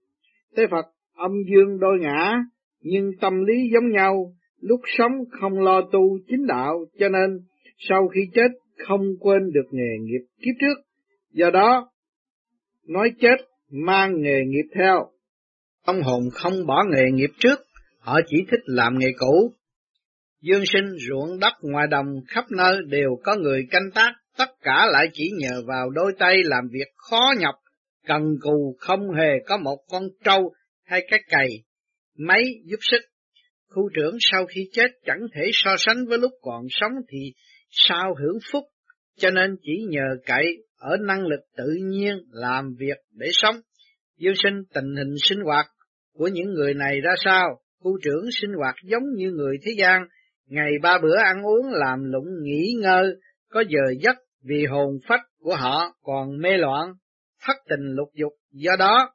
Thế 0.57 0.67
Phật 0.71 0.85
âm 1.15 1.31
dương 1.51 1.79
đôi 1.79 1.99
ngã, 1.99 2.43
nhưng 2.81 3.11
tâm 3.21 3.43
lý 3.45 3.69
giống 3.73 3.91
nhau, 3.91 4.33
lúc 4.61 4.79
sống 4.97 5.11
không 5.41 5.59
lo 5.59 5.81
tu 5.91 6.19
chính 6.27 6.45
đạo, 6.47 6.85
cho 6.99 7.09
nên 7.09 7.39
sau 7.77 8.07
khi 8.07 8.21
chết 8.33 8.47
không 8.87 9.01
quên 9.19 9.51
được 9.53 9.65
nghề 9.71 9.97
nghiệp 10.01 10.25
kiếp 10.37 10.55
trước. 10.59 10.81
Do 11.31 11.49
đó, 11.49 11.91
nói 12.87 13.11
chết 13.19 13.35
mang 13.69 14.21
nghề 14.21 14.39
nghiệp 14.47 14.65
theo. 14.75 15.09
Ông 15.85 16.01
hồn 16.01 16.23
không 16.33 16.65
bỏ 16.67 16.83
nghề 16.89 17.11
nghiệp 17.13 17.29
trước, 17.39 17.59
họ 17.99 18.19
chỉ 18.27 18.37
thích 18.51 18.61
làm 18.65 18.99
nghề 18.99 19.07
cũ. 19.17 19.53
Dương 20.41 20.65
sinh 20.65 20.85
ruộng 21.07 21.39
đất 21.39 21.53
ngoài 21.61 21.87
đồng 21.87 22.07
khắp 22.27 22.45
nơi 22.57 22.77
đều 22.87 23.09
có 23.23 23.35
người 23.35 23.67
canh 23.71 23.91
tác, 23.95 24.13
tất 24.37 24.49
cả 24.61 24.85
lại 24.91 25.07
chỉ 25.13 25.31
nhờ 25.39 25.61
vào 25.67 25.89
đôi 25.89 26.13
tay 26.19 26.37
làm 26.43 26.63
việc 26.71 26.87
khó 26.95 27.33
nhọc, 27.39 27.55
cần 28.07 28.21
cù 28.41 28.75
không 28.79 29.11
hề 29.17 29.29
có 29.45 29.57
một 29.57 29.77
con 29.89 30.03
trâu 30.23 30.53
hay 30.85 31.05
cái 31.09 31.19
cày, 31.27 31.47
máy 32.17 32.43
giúp 32.65 32.77
sức. 32.81 33.01
Khu 33.67 33.89
trưởng 33.95 34.17
sau 34.19 34.45
khi 34.45 34.69
chết 34.71 34.87
chẳng 35.05 35.19
thể 35.35 35.41
so 35.53 35.75
sánh 35.77 36.05
với 36.07 36.17
lúc 36.17 36.31
còn 36.41 36.65
sống 36.69 36.91
thì 37.09 37.33
sao 37.69 38.15
hưởng 38.19 38.37
phúc, 38.51 38.63
cho 39.17 39.29
nên 39.29 39.55
chỉ 39.61 39.85
nhờ 39.89 40.17
cậy 40.25 40.57
ở 40.77 40.97
năng 41.07 41.27
lực 41.27 41.39
tự 41.57 41.69
nhiên 41.81 42.17
làm 42.31 42.75
việc 42.79 42.97
để 43.11 43.27
sống. 43.31 43.55
yêu 44.17 44.33
sinh 44.43 44.63
tình 44.73 44.95
hình 44.95 45.15
sinh 45.29 45.39
hoạt 45.45 45.65
của 46.13 46.27
những 46.27 46.53
người 46.53 46.73
này 46.73 47.01
ra 47.01 47.11
sao? 47.25 47.59
Khu 47.79 47.97
trưởng 48.03 48.31
sinh 48.31 48.51
hoạt 48.57 48.75
giống 48.83 49.03
như 49.15 49.31
người 49.31 49.57
thế 49.65 49.71
gian, 49.77 50.01
ngày 50.47 50.71
ba 50.81 50.97
bữa 51.01 51.17
ăn 51.17 51.45
uống 51.45 51.71
làm 51.71 52.03
lụng 52.03 52.27
nghỉ 52.43 52.73
ngơi, 52.81 53.15
có 53.49 53.63
giờ 53.69 53.93
giấc 53.99 54.15
vì 54.43 54.65
hồn 54.65 54.99
phách 55.07 55.21
của 55.39 55.55
họ 55.55 55.95
còn 56.01 56.37
mê 56.41 56.57
loạn, 56.57 56.93
thất 57.47 57.57
tình 57.69 57.95
lục 57.95 58.09
dục, 58.13 58.33
do 58.51 58.71
đó 58.79 59.13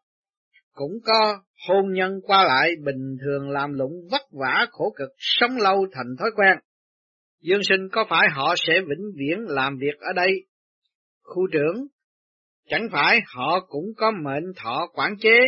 cũng 0.73 0.93
có 1.05 1.43
hôn 1.69 1.93
nhân 1.93 2.13
qua 2.23 2.45
lại 2.45 2.71
bình 2.85 3.17
thường 3.25 3.51
làm 3.51 3.73
lụng 3.73 3.93
vất 4.11 4.23
vả 4.41 4.67
khổ 4.71 4.95
cực 4.97 5.09
sống 5.19 5.57
lâu 5.57 5.87
thành 5.93 6.17
thói 6.19 6.31
quen. 6.37 6.59
Dương 7.41 7.63
sinh 7.63 7.89
có 7.93 8.05
phải 8.11 8.29
họ 8.33 8.55
sẽ 8.67 8.81
vĩnh 8.81 9.11
viễn 9.17 9.39
làm 9.49 9.79
việc 9.79 9.99
ở 10.01 10.13
đây? 10.17 10.47
Khu 11.23 11.47
trưởng, 11.53 11.87
chẳng 12.69 12.89
phải 12.93 13.21
họ 13.35 13.61
cũng 13.69 13.85
có 13.97 14.11
mệnh 14.25 14.45
thọ 14.57 14.87
quản 14.93 15.15
chế, 15.21 15.39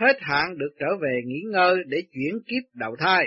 hết 0.00 0.18
hạn 0.20 0.58
được 0.58 0.74
trở 0.80 0.86
về 1.02 1.20
nghỉ 1.26 1.40
ngơi 1.52 1.76
để 1.86 1.98
chuyển 2.12 2.34
kiếp 2.46 2.74
đầu 2.74 2.96
thai. 2.98 3.24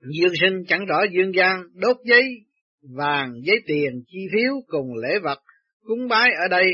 Dương 0.00 0.34
sinh 0.40 0.64
chẳng 0.68 0.86
rõ 0.86 0.98
dương 1.12 1.34
gian 1.34 1.62
đốt 1.74 1.96
giấy 2.04 2.22
vàng, 2.96 3.32
giấy 3.42 3.56
tiền, 3.66 4.02
chi 4.06 4.18
phiếu 4.32 4.52
cùng 4.66 4.86
lễ 5.02 5.18
vật, 5.18 5.38
cúng 5.84 6.08
bái 6.08 6.30
ở 6.42 6.48
đây, 6.50 6.66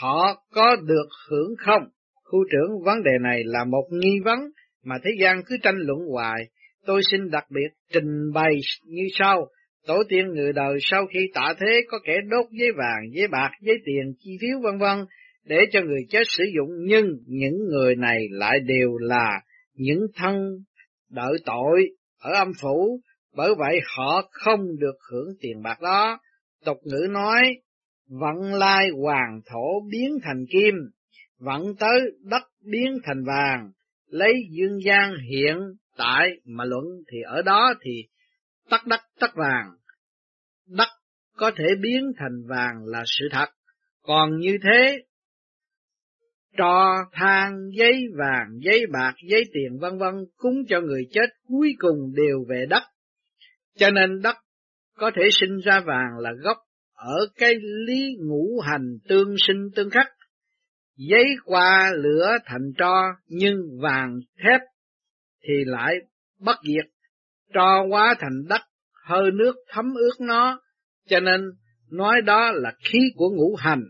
họ 0.00 0.44
có 0.52 0.76
được 0.76 1.08
hưởng 1.30 1.54
không? 1.58 1.82
Khu 2.24 2.38
trưởng 2.50 2.84
vấn 2.84 3.02
đề 3.02 3.10
này 3.22 3.42
là 3.44 3.64
một 3.64 3.88
nghi 3.90 4.20
vấn 4.24 4.38
mà 4.84 4.96
thế 5.04 5.10
gian 5.20 5.42
cứ 5.46 5.56
tranh 5.62 5.76
luận 5.78 5.98
hoài. 6.12 6.42
Tôi 6.86 7.00
xin 7.10 7.30
đặc 7.30 7.44
biệt 7.50 7.68
trình 7.92 8.32
bày 8.34 8.54
như 8.84 9.02
sau. 9.12 9.46
Tổ 9.86 10.02
tiên 10.08 10.26
người 10.34 10.52
đời 10.52 10.78
sau 10.80 11.06
khi 11.06 11.18
tạ 11.34 11.54
thế 11.60 11.80
có 11.88 11.98
kẻ 12.04 12.16
đốt 12.30 12.46
giấy 12.50 12.68
vàng, 12.76 13.10
giấy 13.12 13.28
bạc, 13.28 13.50
giấy 13.60 13.76
tiền, 13.84 14.14
chi 14.18 14.30
phiếu 14.40 14.60
vân 14.62 14.78
vân 14.78 15.06
để 15.44 15.56
cho 15.70 15.80
người 15.80 16.06
chết 16.08 16.22
sử 16.24 16.44
dụng, 16.56 16.70
nhưng 16.86 17.06
những 17.26 17.54
người 17.70 17.96
này 17.96 18.18
lại 18.30 18.58
đều 18.66 18.96
là 19.00 19.40
những 19.74 20.06
thân 20.14 20.36
đợi 21.10 21.32
tội 21.44 21.88
ở 22.20 22.32
âm 22.32 22.52
phủ, 22.62 23.00
bởi 23.36 23.54
vậy 23.58 23.80
họ 23.96 24.28
không 24.30 24.60
được 24.78 24.96
hưởng 25.10 25.28
tiền 25.40 25.62
bạc 25.62 25.80
đó. 25.82 26.18
Tục 26.64 26.76
ngữ 26.84 27.06
nói, 27.10 27.42
vận 28.08 28.54
lai 28.54 28.88
hoàng 29.02 29.40
thổ 29.46 29.88
biến 29.90 30.18
thành 30.22 30.44
kim, 30.52 30.74
vận 31.38 31.62
tới 31.78 32.00
đất 32.30 32.42
biến 32.70 32.98
thành 33.04 33.24
vàng, 33.24 33.70
lấy 34.10 34.32
dương 34.50 34.78
gian 34.84 35.12
hiện 35.30 35.56
tại 35.96 36.30
mà 36.44 36.64
luận 36.64 36.84
thì 37.12 37.18
ở 37.26 37.42
đó 37.42 37.74
thì 37.82 38.04
tắt 38.70 38.86
đất 38.86 39.00
tắt 39.20 39.30
vàng. 39.34 39.70
Đất 40.66 40.88
có 41.36 41.50
thể 41.56 41.64
biến 41.82 42.12
thành 42.18 42.42
vàng 42.48 42.84
là 42.84 43.02
sự 43.06 43.28
thật, 43.30 43.48
còn 44.02 44.38
như 44.38 44.56
thế 44.62 45.04
trò 46.56 47.04
than 47.12 47.68
giấy 47.72 48.04
vàng, 48.18 48.48
giấy 48.60 48.86
bạc, 48.92 49.14
giấy 49.28 49.42
tiền 49.52 49.78
vân 49.80 49.98
vân 49.98 50.14
cúng 50.36 50.54
cho 50.68 50.80
người 50.80 51.02
chết 51.10 51.26
cuối 51.48 51.74
cùng 51.78 52.14
đều 52.14 52.44
về 52.48 52.66
đất. 52.70 52.82
Cho 53.78 53.90
nên 53.90 54.20
đất 54.22 54.36
có 54.98 55.10
thể 55.16 55.22
sinh 55.32 55.58
ra 55.64 55.80
vàng 55.80 56.18
là 56.18 56.32
gốc 56.42 56.56
ở 56.94 57.26
cái 57.36 57.54
lý 57.86 58.16
ngũ 58.18 58.60
hành 58.60 58.98
tương 59.08 59.34
sinh 59.46 59.68
tương 59.74 59.90
khắc. 59.90 60.06
Giấy 60.96 61.24
qua 61.44 61.92
lửa 61.96 62.36
thành 62.44 62.72
tro 62.78 63.02
nhưng 63.28 63.56
vàng 63.80 64.18
thép 64.44 64.60
thì 65.46 65.54
lại 65.66 65.94
bất 66.40 66.56
diệt. 66.62 66.84
cho 67.54 67.86
hóa 67.90 68.14
thành 68.18 68.48
đất, 68.48 68.60
hơi 69.04 69.30
nước 69.30 69.54
thấm 69.68 69.84
ướt 69.94 70.26
nó, 70.26 70.60
cho 71.08 71.20
nên 71.20 71.40
nói 71.90 72.22
đó 72.22 72.52
là 72.54 72.72
khí 72.84 72.98
của 73.14 73.30
ngũ 73.30 73.56
hành. 73.56 73.82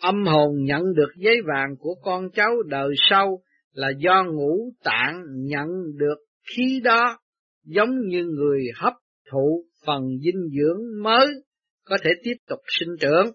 Âm 0.00 0.26
hồn 0.26 0.50
nhận 0.64 0.82
được 0.96 1.10
giấy 1.16 1.36
vàng 1.46 1.76
của 1.78 1.94
con 2.02 2.30
cháu 2.30 2.62
đời 2.66 2.90
sau 3.10 3.42
là 3.72 3.88
do 3.98 4.24
ngũ 4.24 4.72
tạng 4.84 5.22
nhận 5.26 5.66
được 5.98 6.16
khí 6.56 6.80
đó, 6.84 7.18
giống 7.64 7.90
như 8.06 8.24
người 8.24 8.60
hấp 8.76 8.92
thụ 9.30 9.64
phần 9.86 10.02
dinh 10.24 10.48
dưỡng 10.58 11.02
mới 11.02 11.26
có 11.84 11.98
thể 12.02 12.10
tiếp 12.22 12.34
tục 12.48 12.58
sinh 12.80 12.96
trưởng. 13.00 13.30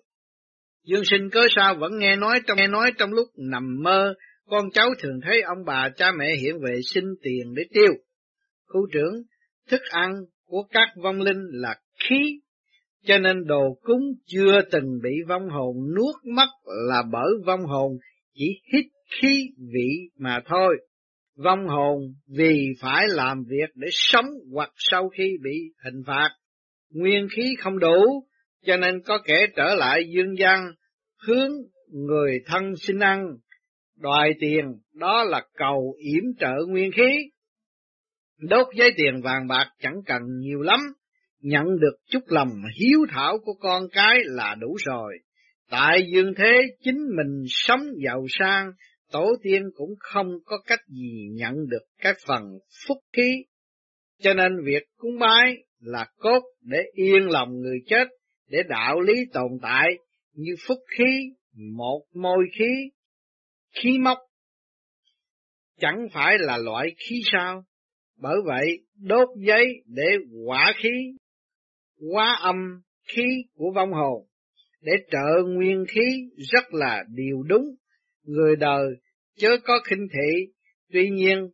Dương 0.84 1.06
sinh 1.06 1.30
cớ 1.30 1.41
sao 1.56 1.76
vẫn 1.80 1.97
nghe 1.97 2.15
nói 2.15 2.41
trong 2.47 2.58
nghe 2.58 2.67
nói 2.67 2.91
trong 2.97 3.13
lúc 3.13 3.28
nằm 3.38 3.84
mơ 3.84 4.13
con 4.47 4.71
cháu 4.73 4.89
thường 4.99 5.19
thấy 5.23 5.41
ông 5.41 5.65
bà 5.65 5.89
cha 5.89 6.12
mẹ 6.17 6.36
hiện 6.41 6.56
về 6.62 6.80
xin 6.93 7.04
tiền 7.23 7.54
để 7.56 7.63
tiêu. 7.73 7.93
Khu 8.65 8.88
trưởng, 8.93 9.13
thức 9.69 9.82
ăn 9.89 10.13
của 10.45 10.63
các 10.71 10.88
vong 11.04 11.21
linh 11.21 11.41
là 11.51 11.75
khí, 11.99 12.39
cho 13.06 13.17
nên 13.17 13.45
đồ 13.45 13.77
cúng 13.82 14.01
chưa 14.25 14.62
từng 14.71 14.99
bị 15.04 15.12
vong 15.27 15.49
hồn 15.49 15.75
nuốt 15.95 16.15
mất 16.36 16.49
là 16.89 17.04
bởi 17.12 17.32
vong 17.45 17.65
hồn 17.65 17.91
chỉ 18.34 18.62
hít 18.73 18.86
khí 19.12 19.49
vị 19.73 20.10
mà 20.17 20.39
thôi. 20.45 20.77
Vong 21.36 21.67
hồn 21.67 22.01
vì 22.27 22.67
phải 22.82 23.08
làm 23.10 23.43
việc 23.49 23.69
để 23.75 23.88
sống 23.91 24.25
hoặc 24.54 24.71
sau 24.77 25.10
khi 25.10 25.38
bị 25.43 25.58
hình 25.86 26.04
phạt, 26.08 26.30
nguyên 26.89 27.27
khí 27.36 27.56
không 27.60 27.80
đủ, 27.80 28.25
cho 28.65 28.77
nên 28.77 29.01
có 29.01 29.19
kẻ 29.25 29.47
trở 29.56 29.75
lại 29.75 30.04
dương 30.15 30.38
gian 30.39 30.71
hướng 31.27 31.51
người 31.91 32.39
thân 32.45 32.75
xin 32.77 32.99
ăn, 32.99 33.25
đòi 34.02 34.34
tiền, 34.40 34.66
đó 34.94 35.24
là 35.24 35.46
cầu 35.58 35.96
yểm 35.98 36.24
trợ 36.40 36.54
nguyên 36.68 36.92
khí. 36.92 37.18
Đốt 38.40 38.68
giấy 38.76 38.92
tiền 38.98 39.22
vàng 39.24 39.48
bạc 39.48 39.72
chẳng 39.80 40.02
cần 40.06 40.22
nhiều 40.40 40.62
lắm, 40.62 40.80
nhận 41.42 41.66
được 41.80 41.96
chút 42.10 42.24
lòng 42.28 42.50
hiếu 42.80 43.00
thảo 43.10 43.38
của 43.46 43.54
con 43.60 43.84
cái 43.92 44.20
là 44.24 44.56
đủ 44.60 44.76
rồi. 44.86 45.18
Tại 45.70 46.04
dương 46.14 46.34
thế 46.38 46.62
chính 46.84 46.98
mình 47.18 47.44
sống 47.48 47.82
giàu 48.06 48.26
sang, 48.30 48.72
tổ 49.12 49.36
tiên 49.44 49.64
cũng 49.76 49.90
không 50.00 50.28
có 50.46 50.58
cách 50.68 50.80
gì 50.88 51.28
nhận 51.34 51.54
được 51.70 51.84
các 52.02 52.18
phần 52.28 52.42
phúc 52.88 52.98
khí. 53.14 53.32
Cho 54.20 54.34
nên 54.34 54.52
việc 54.66 54.84
cúng 54.98 55.20
bái 55.20 55.56
là 55.80 56.06
cốt 56.18 56.42
để 56.62 56.78
yên 56.94 57.30
lòng 57.30 57.50
người 57.60 57.78
chết, 57.86 58.08
để 58.50 58.64
đạo 58.70 59.00
lý 59.00 59.14
tồn 59.34 59.52
tại 59.62 59.88
như 60.34 60.56
phúc 60.68 60.78
khí, 60.98 61.20
một 61.76 62.02
môi 62.14 62.46
khí, 62.58 62.90
khí 63.72 63.98
mốc. 64.00 64.18
Chẳng 65.80 66.08
phải 66.14 66.38
là 66.40 66.58
loại 66.58 66.88
khí 66.98 67.22
sao? 67.32 67.64
Bởi 68.22 68.38
vậy, 68.46 68.80
đốt 68.96 69.30
giấy 69.38 69.66
để 69.86 70.08
quả 70.46 70.74
khí, 70.78 70.90
hóa 72.12 72.38
âm 72.42 72.56
khí 73.08 73.24
của 73.54 73.72
vong 73.76 73.92
hồn, 73.94 74.28
để 74.82 74.92
trợ 75.12 75.44
nguyên 75.48 75.86
khí 75.88 76.30
rất 76.52 76.74
là 76.74 77.04
điều 77.16 77.44
đúng. 77.44 77.66
Người 78.24 78.56
đời 78.56 78.86
chớ 79.38 79.50
có 79.64 79.80
khinh 79.86 80.08
thị, 80.14 80.52
tuy 80.94 81.10
nhiên 81.10 81.50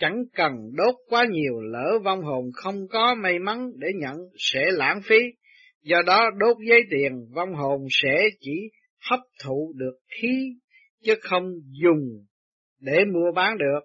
chẳng 0.00 0.24
cần 0.34 0.52
đốt 0.76 0.94
quá 1.08 1.26
nhiều 1.30 1.60
lỡ 1.60 1.98
vong 2.04 2.22
hồn 2.22 2.44
không 2.54 2.88
có 2.88 3.14
may 3.14 3.38
mắn 3.38 3.70
để 3.76 3.88
nhận 4.00 4.16
sẽ 4.38 4.60
lãng 4.70 5.00
phí. 5.04 5.18
Do 5.82 6.02
đó 6.06 6.30
đốt 6.38 6.56
giấy 6.68 6.80
tiền 6.90 7.12
vong 7.34 7.54
hồn 7.54 7.86
sẽ 7.90 8.28
chỉ 8.40 8.70
hấp 9.10 9.20
thụ 9.44 9.72
được 9.76 9.98
khí 10.08 10.54
chứ 11.02 11.14
không 11.20 11.44
dùng 11.82 12.26
để 12.80 13.04
mua 13.12 13.32
bán 13.34 13.58
được. 13.58 13.80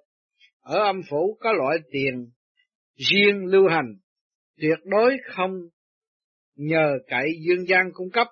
Ở 0.61 0.77
âm 0.77 1.01
phủ 1.09 1.37
có 1.39 1.53
loại 1.53 1.77
tiền 1.91 2.29
riêng 2.95 3.45
lưu 3.45 3.67
hành, 3.69 3.95
tuyệt 4.57 4.77
đối 4.85 5.17
không 5.25 5.51
nhờ 6.55 6.91
cậy 7.07 7.25
dương 7.47 7.67
gian 7.67 7.89
cung 7.93 8.09
cấp. 8.11 8.27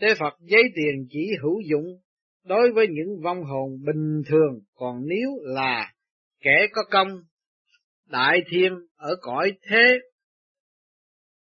Tế 0.00 0.08
Phật 0.18 0.34
giấy 0.40 0.62
tiền 0.74 1.06
chỉ 1.10 1.26
hữu 1.42 1.60
dụng 1.70 1.86
đối 2.44 2.72
với 2.72 2.86
những 2.90 3.20
vong 3.24 3.44
hồn 3.44 3.70
bình 3.86 4.22
thường, 4.26 4.60
còn 4.74 4.96
nếu 5.06 5.28
là 5.42 5.92
kẻ 6.40 6.66
có 6.72 6.82
công, 6.90 7.08
đại 8.06 8.38
thiên 8.50 8.72
ở 8.96 9.16
cõi 9.20 9.52
thế, 9.68 9.98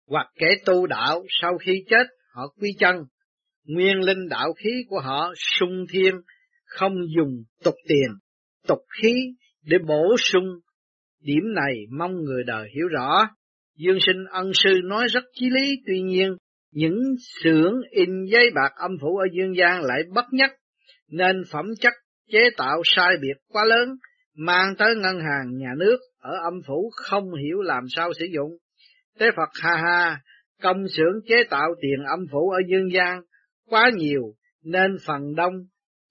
hoặc 0.06 0.26
kẻ 0.34 0.48
tu 0.66 0.86
đạo 0.86 1.22
sau 1.40 1.58
khi 1.58 1.84
chết 1.88 2.06
họ 2.34 2.42
quy 2.60 2.68
chân, 2.78 2.96
nguyên 3.64 4.00
linh 4.00 4.28
đạo 4.28 4.52
khí 4.52 4.70
của 4.88 5.00
họ 5.00 5.32
sung 5.36 5.84
thiên, 5.92 6.14
không 6.70 6.94
dùng 7.16 7.42
tục 7.64 7.74
tiền, 7.88 8.08
tục 8.66 8.78
khí 9.00 9.14
để 9.64 9.78
bổ 9.86 10.16
sung. 10.18 10.46
Điểm 11.20 11.54
này 11.54 11.74
mong 11.98 12.24
người 12.24 12.44
đời 12.46 12.68
hiểu 12.74 12.88
rõ. 12.88 13.28
Dương 13.76 13.98
sinh 14.00 14.24
ân 14.30 14.50
sư 14.54 14.80
nói 14.84 15.06
rất 15.08 15.24
chí 15.32 15.50
lý, 15.50 15.76
tuy 15.86 16.00
nhiên 16.02 16.36
những 16.72 16.98
xưởng 17.44 17.74
in 17.90 18.08
giấy 18.32 18.50
bạc 18.54 18.72
âm 18.76 18.90
phủ 19.00 19.16
ở 19.16 19.26
dương 19.32 19.56
gian 19.56 19.82
lại 19.82 20.02
bất 20.14 20.24
nhất, 20.32 20.50
nên 21.08 21.42
phẩm 21.52 21.66
chất 21.80 21.92
chế 22.32 22.50
tạo 22.56 22.82
sai 22.84 23.16
biệt 23.22 23.34
quá 23.48 23.64
lớn, 23.64 23.88
mang 24.36 24.74
tới 24.78 24.94
ngân 24.96 25.20
hàng 25.20 25.58
nhà 25.58 25.70
nước 25.78 25.98
ở 26.18 26.30
âm 26.44 26.54
phủ 26.66 26.90
không 26.94 27.34
hiểu 27.34 27.60
làm 27.62 27.84
sao 27.88 28.12
sử 28.18 28.26
dụng. 28.34 28.50
Tế 29.18 29.26
Phật 29.36 29.48
ha 29.62 29.76
ha, 29.76 30.20
công 30.62 30.88
xưởng 30.88 31.20
chế 31.26 31.44
tạo 31.50 31.68
tiền 31.80 32.04
âm 32.10 32.20
phủ 32.32 32.50
ở 32.50 32.58
dương 32.70 32.92
gian 32.92 33.20
quá 33.68 33.90
nhiều, 33.96 34.22
nên 34.64 34.96
phần 35.06 35.34
đông 35.36 35.52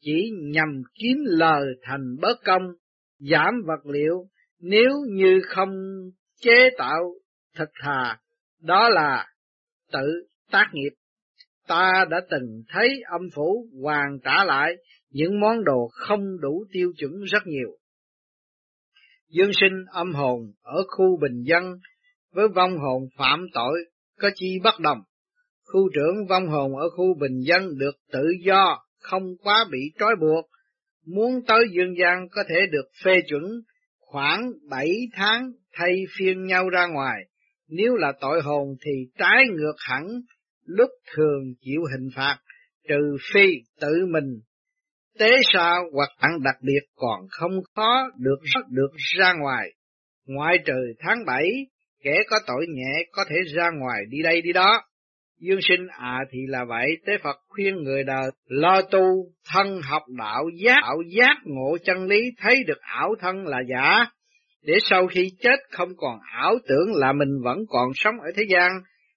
chỉ 0.01 0.31
nhằm 0.41 0.81
kiếm 0.93 1.17
lời 1.25 1.65
thành 1.81 2.15
bớt 2.21 2.37
công, 2.45 2.61
giảm 3.19 3.61
vật 3.65 3.85
liệu, 3.85 4.27
nếu 4.59 4.89
như 5.09 5.41
không 5.47 5.69
chế 6.41 6.69
tạo 6.77 7.13
thật 7.55 7.69
thà, 7.81 8.19
đó 8.61 8.89
là 8.89 9.27
tự 9.91 10.27
tác 10.51 10.65
nghiệp. 10.73 10.91
Ta 11.67 12.05
đã 12.09 12.21
từng 12.31 12.63
thấy 12.69 13.01
âm 13.11 13.21
phủ 13.35 13.67
hoàn 13.83 14.19
trả 14.23 14.43
lại 14.43 14.75
những 15.09 15.39
món 15.39 15.63
đồ 15.63 15.89
không 15.91 16.39
đủ 16.41 16.65
tiêu 16.71 16.91
chuẩn 16.97 17.11
rất 17.31 17.47
nhiều. 17.47 17.69
Dương 19.29 19.51
sinh 19.53 19.85
âm 19.91 20.13
hồn 20.13 20.39
ở 20.61 20.83
khu 20.87 21.17
bình 21.21 21.43
dân 21.43 21.63
với 22.33 22.47
vong 22.47 22.77
hồn 22.77 23.03
phạm 23.17 23.45
tội 23.53 23.79
có 24.19 24.29
chi 24.35 24.59
bất 24.63 24.79
đồng. 24.79 24.99
Khu 25.63 25.89
trưởng 25.93 26.27
vong 26.29 26.47
hồn 26.47 26.75
ở 26.75 26.89
khu 26.89 27.13
bình 27.19 27.39
dân 27.39 27.77
được 27.77 27.95
tự 28.11 28.23
do, 28.45 28.77
không 29.09 29.37
quá 29.43 29.65
bị 29.71 29.79
trói 29.99 30.15
buộc, 30.21 30.45
muốn 31.05 31.45
tới 31.47 31.63
dương 31.71 31.95
gian 31.97 32.27
có 32.31 32.43
thể 32.49 32.65
được 32.71 32.89
phê 33.03 33.15
chuẩn 33.29 33.43
khoảng 33.99 34.51
bảy 34.69 34.91
tháng 35.13 35.51
thay 35.73 35.93
phiên 36.17 36.45
nhau 36.45 36.69
ra 36.69 36.87
ngoài, 36.87 37.25
nếu 37.67 37.95
là 37.95 38.13
tội 38.21 38.41
hồn 38.41 38.67
thì 38.85 38.91
trái 39.17 39.43
ngược 39.51 39.75
hẳn 39.77 40.07
lúc 40.65 40.89
thường 41.15 41.53
chịu 41.61 41.81
hình 41.91 42.09
phạt, 42.15 42.37
trừ 42.87 43.17
phi 43.33 43.47
tự 43.81 44.05
mình 44.11 44.39
tế 45.19 45.31
sao 45.53 45.83
hoặc 45.93 46.09
ăn 46.17 46.31
đặc 46.43 46.55
biệt 46.61 46.79
còn 46.95 47.27
không 47.29 47.51
khó 47.75 48.09
được 48.17 48.39
được 48.69 48.91
ra 49.17 49.33
ngoài. 49.33 49.69
Ngoại 50.25 50.57
trừ 50.65 50.93
tháng 50.99 51.25
bảy, 51.25 51.51
kẻ 52.03 52.23
có 52.29 52.39
tội 52.47 52.65
nhẹ 52.69 53.05
có 53.11 53.23
thể 53.29 53.35
ra 53.55 53.69
ngoài 53.79 54.01
đi 54.09 54.17
đây 54.23 54.41
đi 54.41 54.53
đó. 54.53 54.83
Dương 55.39 55.59
sinh 55.61 55.87
à 55.87 56.19
thì 56.31 56.39
là 56.47 56.65
vậy, 56.65 56.87
tế 57.05 57.13
Phật 57.23 57.37
khuyên 57.47 57.75
người 57.83 58.03
đời 58.03 58.31
lo 58.45 58.81
tu, 58.81 59.01
thân 59.53 59.81
học 59.83 60.03
đạo 60.17 60.43
giác, 60.65 60.77
ảo 60.83 60.97
giác 61.17 61.35
ngộ 61.43 61.77
chân 61.83 62.05
lý 62.05 62.21
thấy 62.37 62.63
được 62.67 62.79
ảo 62.81 63.15
thân 63.19 63.47
là 63.47 63.57
giả, 63.69 64.05
để 64.61 64.73
sau 64.81 65.07
khi 65.07 65.31
chết 65.39 65.59
không 65.71 65.89
còn 65.97 66.19
ảo 66.31 66.55
tưởng 66.67 66.95
là 66.95 67.13
mình 67.13 67.41
vẫn 67.43 67.57
còn 67.69 67.91
sống 67.95 68.15
ở 68.19 68.31
thế 68.35 68.43
gian, 68.49 68.71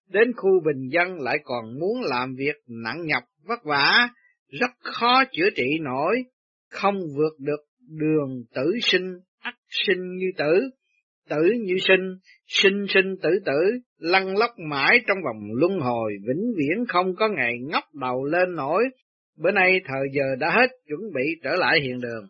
đến 0.09 0.33
khu 0.37 0.51
bình 0.65 0.89
dân 0.91 1.21
lại 1.21 1.39
còn 1.45 1.65
muốn 1.81 2.03
làm 2.03 2.35
việc 2.39 2.57
nặng 2.85 3.07
nhọc 3.07 3.23
vất 3.49 3.65
vả, 3.65 4.09
rất 4.61 4.71
khó 4.81 5.25
chữa 5.33 5.51
trị 5.57 5.79
nổi, 5.81 6.25
không 6.71 6.95
vượt 7.17 7.39
được 7.39 7.61
đường 7.99 8.45
tử 8.55 8.73
sinh, 8.83 9.13
ắt 9.41 9.55
sinh 9.87 10.17
như 10.17 10.27
tử, 10.37 10.71
tử 11.31 11.43
như 11.61 11.75
sinh, 11.89 12.17
sinh 12.47 12.87
sinh 12.89 13.17
tử 13.23 13.31
tử, 13.45 13.79
lăn 13.99 14.37
lóc 14.37 14.51
mãi 14.71 15.01
trong 15.07 15.19
vòng 15.25 15.43
luân 15.61 15.81
hồi, 15.81 16.13
vĩnh 16.29 16.53
viễn 16.57 16.87
không 16.89 17.15
có 17.17 17.29
ngày 17.29 17.53
ngóc 17.61 17.85
đầu 18.01 18.25
lên 18.25 18.57
nổi, 18.57 18.85
bữa 19.39 19.51
nay 19.51 19.81
thời 19.87 20.07
giờ 20.13 20.25
đã 20.39 20.51
hết, 20.51 20.71
chuẩn 20.89 21.01
bị 21.15 21.25
trở 21.45 21.51
lại 21.57 21.81
hiện 21.81 22.01
đường. 22.01 22.25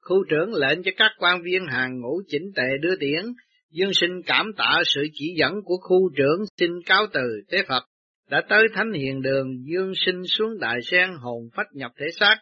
Khu 0.00 0.24
trưởng 0.30 0.54
lệnh 0.54 0.82
cho 0.82 0.90
các 0.96 1.10
quan 1.18 1.42
viên 1.42 1.66
hàng 1.66 2.00
ngũ 2.00 2.20
chỉnh 2.26 2.52
tề 2.56 2.68
đưa 2.80 2.96
tiễn, 2.96 3.24
Dương 3.70 3.92
sinh 3.92 4.22
cảm 4.26 4.46
tạ 4.56 4.82
sự 4.84 5.06
chỉ 5.12 5.34
dẫn 5.38 5.52
của 5.64 5.76
khu 5.76 6.10
trưởng 6.16 6.40
xin 6.58 6.70
cáo 6.86 7.06
từ 7.12 7.40
tế 7.50 7.62
Phật, 7.68 7.82
đã 8.30 8.42
tới 8.48 8.62
thánh 8.74 8.92
hiện 8.92 9.22
đường 9.22 9.46
dương 9.64 9.92
sinh 10.06 10.22
xuống 10.26 10.58
đại 10.60 10.78
sen 10.82 11.10
hồn 11.20 11.48
phách 11.56 11.66
nhập 11.72 11.90
thể 11.98 12.06
xác, 12.20 12.36